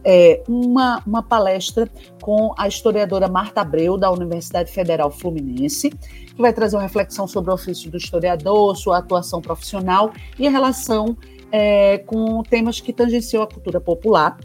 [0.03, 1.89] é, uma, uma palestra
[2.21, 7.51] com a historiadora Marta Abreu, da Universidade Federal Fluminense, que vai trazer uma reflexão sobre
[7.51, 11.17] o ofício do historiador, sua atuação profissional e a relação
[11.51, 14.37] é, com temas que tangenciam a cultura popular.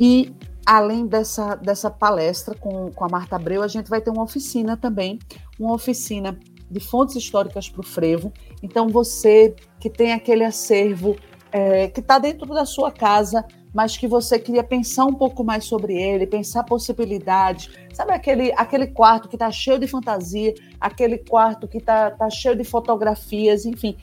[0.00, 0.32] E
[0.66, 4.76] além dessa, dessa palestra com, com a Marta Abreu, a gente vai ter uma oficina
[4.76, 5.18] também,
[5.58, 6.38] uma oficina
[6.70, 8.32] de fontes históricas para o frevo.
[8.62, 11.16] Então, você que tem aquele acervo
[11.50, 15.64] é, que está dentro da sua casa, mas que você queria pensar um pouco mais
[15.64, 17.70] sobre ele, pensar possibilidades.
[17.92, 22.56] Sabe aquele, aquele quarto que está cheio de fantasia, aquele quarto que está tá cheio
[22.56, 23.96] de fotografias, enfim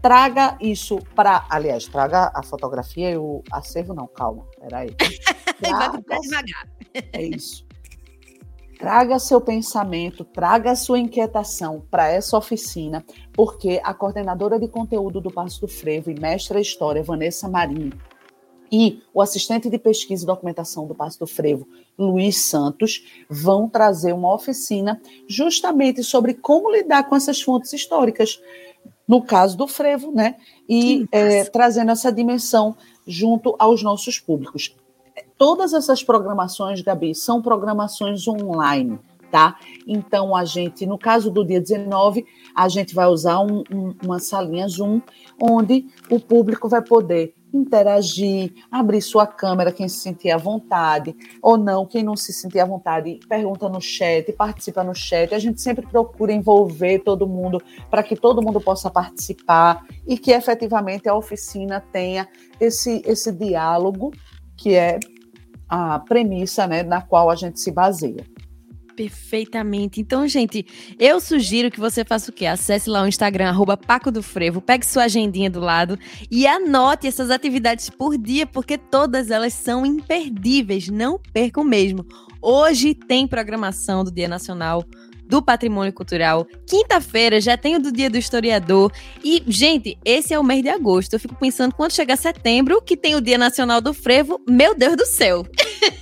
[0.00, 1.44] traga isso para.
[1.50, 4.94] Aliás, traga a fotografia e o acervo, não, calma, peraí.
[5.60, 6.68] Vai devagar.
[7.12, 7.66] É isso.
[8.78, 15.30] Traga seu pensamento, traga sua inquietação para essa oficina, porque a coordenadora de conteúdo do
[15.30, 17.92] Passo do Frevo e mestra história, Vanessa Marinho,
[18.70, 21.66] e o assistente de pesquisa e documentação do Passo do Frevo,
[21.98, 28.40] Luiz Santos, vão trazer uma oficina justamente sobre como lidar com essas fontes históricas,
[29.08, 30.36] no caso do frevo, né?
[30.68, 32.76] E é, trazendo essa dimensão
[33.06, 34.76] junto aos nossos públicos.
[35.38, 38.98] Todas essas programações, Gabi, são programações online,
[39.30, 39.56] tá?
[39.86, 44.18] Então, a gente, no caso do dia 19, a gente vai usar um, um, uma
[44.18, 45.00] salinha Zoom,
[45.40, 51.56] onde o público vai poder interagir, abrir sua câmera, quem se sentir à vontade, ou
[51.56, 55.32] não, quem não se sentir à vontade, pergunta no chat, participa no chat.
[55.32, 60.32] A gente sempre procura envolver todo mundo para que todo mundo possa participar e que
[60.32, 62.28] efetivamente a oficina tenha
[62.60, 64.12] esse, esse diálogo
[64.56, 64.98] que é
[65.68, 68.24] a premissa né, na qual a gente se baseia.
[68.98, 70.00] Perfeitamente.
[70.00, 70.66] Então, gente,
[70.98, 72.46] eu sugiro que você faça o quê?
[72.46, 75.96] Acesse lá o Instagram, arroba Paco do Frevo, pegue sua agendinha do lado
[76.28, 80.88] e anote essas atividades por dia, porque todas elas são imperdíveis.
[80.88, 82.04] Não percam mesmo.
[82.42, 84.84] Hoje tem programação do Dia Nacional
[85.28, 86.46] do Patrimônio Cultural.
[86.66, 88.90] Quinta-feira já tem o do Dia do Historiador.
[89.22, 91.12] E, gente, esse é o mês de agosto.
[91.12, 94.40] Eu fico pensando quando chegar setembro, que tem o Dia Nacional do Frevo.
[94.48, 95.46] Meu Deus do céu!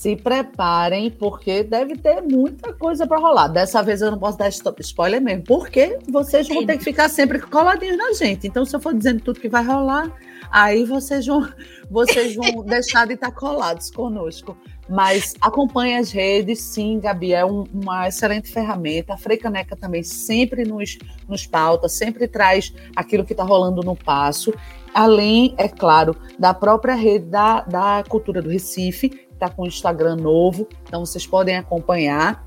[0.00, 3.48] se preparem, porque deve ter muita coisa para rolar.
[3.48, 7.38] Dessa vez eu não posso dar spoiler mesmo, porque vocês vão ter que ficar sempre
[7.38, 8.46] coladinhos na gente.
[8.46, 10.10] Então, se eu for dizendo tudo que vai rolar,
[10.50, 11.46] aí vocês vão,
[11.90, 14.56] vocês vão deixar de estar colados conosco.
[14.90, 19.14] Mas acompanhe as redes, sim, Gabi, é um, uma excelente ferramenta.
[19.14, 24.52] A Freicaneca também sempre nos, nos pauta, sempre traz aquilo que está rolando no passo.
[24.92, 30.16] Além, é claro, da própria rede da, da cultura do Recife, está com o Instagram
[30.16, 32.44] novo, então vocês podem acompanhar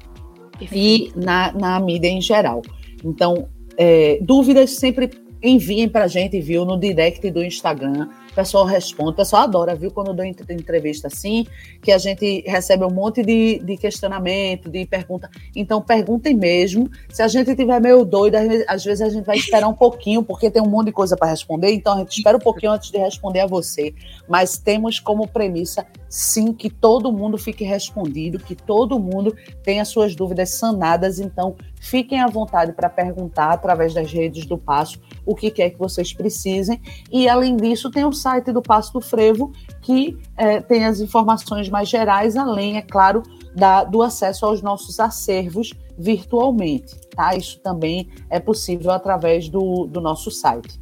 [0.61, 2.61] e na, na mídia em geral.
[3.03, 5.09] Então, é, dúvidas sempre
[5.41, 8.09] enviem para a gente, viu, no direct do Instagram.
[8.33, 11.45] O pessoal responde, o pessoal adora, viu, quando eu dou entrevista assim,
[11.83, 15.29] que a gente recebe um monte de, de questionamento, de pergunta.
[15.55, 16.89] Então, perguntem mesmo.
[17.11, 20.49] Se a gente tiver meio doido, às vezes a gente vai esperar um pouquinho, porque
[20.49, 22.97] tem um monte de coisa para responder, então a gente espera um pouquinho antes de
[22.97, 23.93] responder a você.
[24.27, 30.15] Mas temos como premissa, sim, que todo mundo fique respondido, que todo mundo tenha suas
[30.15, 31.19] dúvidas sanadas.
[31.19, 35.77] Então, fiquem à vontade para perguntar através das redes do Passo o que quer que
[35.77, 36.81] vocês precisem.
[37.11, 39.51] E, além disso, tem site do Passo do Frevo,
[39.81, 43.21] que é, tem as informações mais gerais, além, é claro,
[43.53, 46.95] da, do acesso aos nossos acervos virtualmente.
[47.15, 47.35] Tá?
[47.35, 50.79] Isso também é possível através do, do nosso site.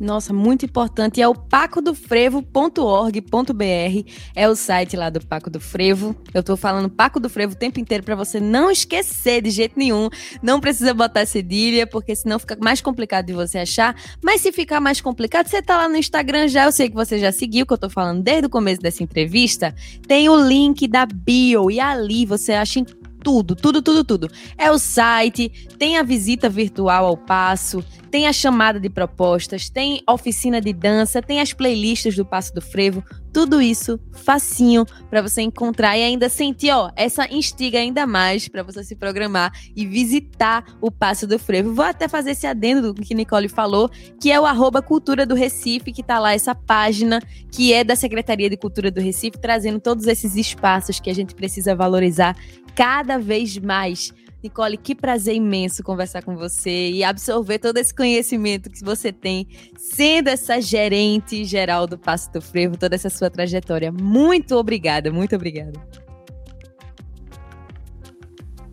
[0.00, 1.20] Nossa, muito importante.
[1.20, 4.10] É o pacodofrevo.org.br.
[4.34, 6.16] É o site lá do Paco do Frevo.
[6.32, 9.78] Eu tô falando Paco do Frevo o tempo inteiro para você não esquecer de jeito
[9.78, 10.08] nenhum.
[10.42, 13.94] Não precisa botar cedilha, porque senão fica mais complicado de você achar.
[14.24, 16.64] Mas se ficar mais complicado, você tá lá no Instagram já.
[16.64, 19.74] Eu sei que você já seguiu, que eu tô falando desde o começo dessa entrevista.
[20.08, 22.80] Tem o link da bio e ali você acha
[23.22, 24.30] tudo, tudo, tudo, tudo.
[24.56, 25.48] É o site,
[25.78, 31.22] tem a visita virtual ao passo, tem a chamada de propostas, tem oficina de dança,
[31.22, 36.28] tem as playlists do Passo do Frevo, tudo isso facinho para você encontrar e ainda
[36.28, 41.38] sentir, ó, essa instiga ainda mais para você se programar e visitar o Passo do
[41.38, 41.74] Frevo.
[41.74, 43.88] Vou até fazer esse adendo do que Nicole falou,
[44.20, 47.20] que é o arroba Cultura do Recife, que tá lá essa página
[47.50, 51.34] que é da Secretaria de Cultura do Recife, trazendo todos esses espaços que a gente
[51.34, 52.36] precisa valorizar
[52.74, 54.12] cada vez mais
[54.42, 59.46] Nicole, que prazer imenso conversar com você e absorver todo esse conhecimento que você tem,
[59.76, 63.92] sendo essa gerente geral do Passo do Frevo, toda essa sua trajetória.
[63.92, 65.78] Muito obrigada, muito obrigada.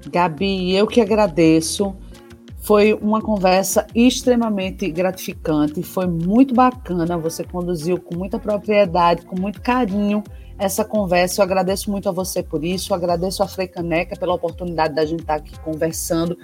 [0.09, 1.95] Gabi, eu que agradeço.
[2.59, 7.17] Foi uma conversa extremamente gratificante, foi muito bacana.
[7.17, 10.21] Você conduziu com muita propriedade, com muito carinho
[10.57, 11.41] essa conversa.
[11.41, 15.05] Eu agradeço muito a você por isso, eu agradeço a Frei Caneca pela oportunidade da
[15.05, 16.37] gente estar aqui conversando.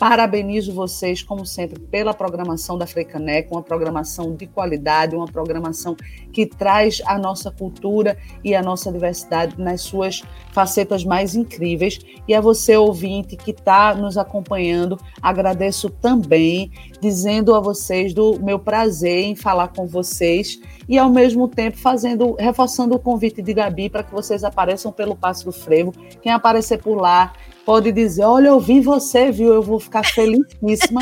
[0.00, 5.94] Parabenizo vocês, como sempre, pela programação da Freicanec, uma programação de qualidade, uma programação
[6.32, 10.22] que traz a nossa cultura e a nossa diversidade nas suas
[10.52, 11.98] facetas mais incríveis.
[12.26, 18.58] E a você, ouvinte, que está nos acompanhando, agradeço também, dizendo a vocês do meu
[18.58, 23.90] prazer em falar com vocês e, ao mesmo tempo, fazendo, reforçando o convite de Gabi
[23.90, 25.92] para que vocês apareçam pelo Passo do Frevo.
[26.22, 27.34] Quem aparecer por lá,
[27.64, 29.52] pode dizer: Olha, eu vi você, viu?
[29.52, 31.00] Eu vou ficar felicíssima.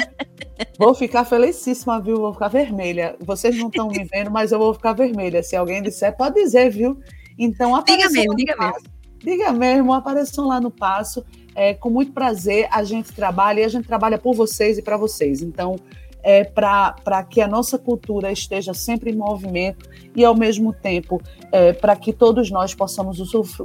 [0.79, 2.17] vou ficar felicíssima, viu?
[2.17, 3.17] Vou ficar vermelha.
[3.21, 5.43] Vocês não estão me vendo, mas eu vou ficar vermelha.
[5.43, 6.99] Se alguém disser, pode dizer, viu?
[7.39, 8.89] Então, diga mesmo, diga mesmo.
[9.19, 11.25] diga mesmo, apareçam lá no Passo.
[11.55, 14.97] É, com muito prazer, a gente trabalha e a gente trabalha por vocês e para
[14.97, 15.43] vocês.
[15.43, 15.77] Então,
[16.23, 21.21] é, para que a nossa cultura esteja sempre em movimento e, ao mesmo tempo,
[21.53, 23.19] é, para que todos nós possamos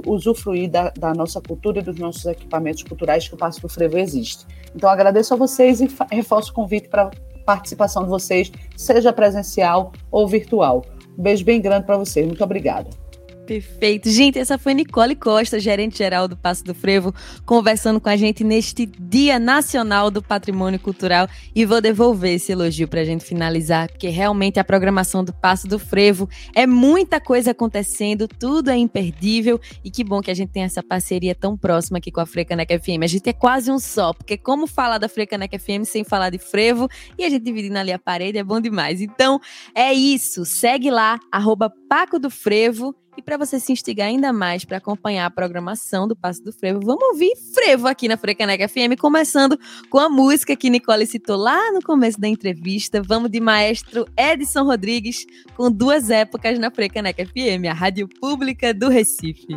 [0.06, 3.98] usufruir da, da, nossa cultura e dos nossos equipamentos culturais que o Passo do Frevo
[3.98, 4.46] existe.
[4.74, 7.10] Então, agradeço a vocês e reforço o convite para
[7.44, 10.84] participação de vocês, seja presencial ou virtual.
[11.18, 12.26] Um beijo bem grande para vocês.
[12.26, 13.03] Muito obrigada.
[13.46, 14.08] Perfeito.
[14.08, 17.14] Gente, essa foi Nicole Costa, gerente geral do Passo do Frevo,
[17.44, 21.28] conversando com a gente neste Dia Nacional do Patrimônio Cultural.
[21.54, 25.68] E vou devolver esse elogio para a gente finalizar, porque realmente a programação do Passo
[25.68, 29.60] do Frevo é muita coisa acontecendo, tudo é imperdível.
[29.84, 32.78] E que bom que a gente tem essa parceria tão próxima aqui com a Frecaneca
[32.78, 33.02] FM.
[33.02, 36.38] A gente é quase um só, porque como falar da Frecaneca FM sem falar de
[36.38, 36.88] frevo
[37.18, 39.02] e a gente dividindo ali a parede é bom demais.
[39.02, 39.38] Então
[39.74, 40.46] é isso.
[40.46, 45.26] Segue lá, arroba Paco do Frevo e para você se instigar ainda mais para acompanhar
[45.26, 49.58] a programação do Passo do Frevo, vamos ouvir Frevo aqui na Frecaneca FM, começando
[49.88, 53.02] com a música que Nicole citou lá no começo da entrevista.
[53.02, 58.88] Vamos de maestro Edson Rodrigues, com duas épocas na Frecaneca FM, a rádio pública do
[58.88, 59.54] Recife.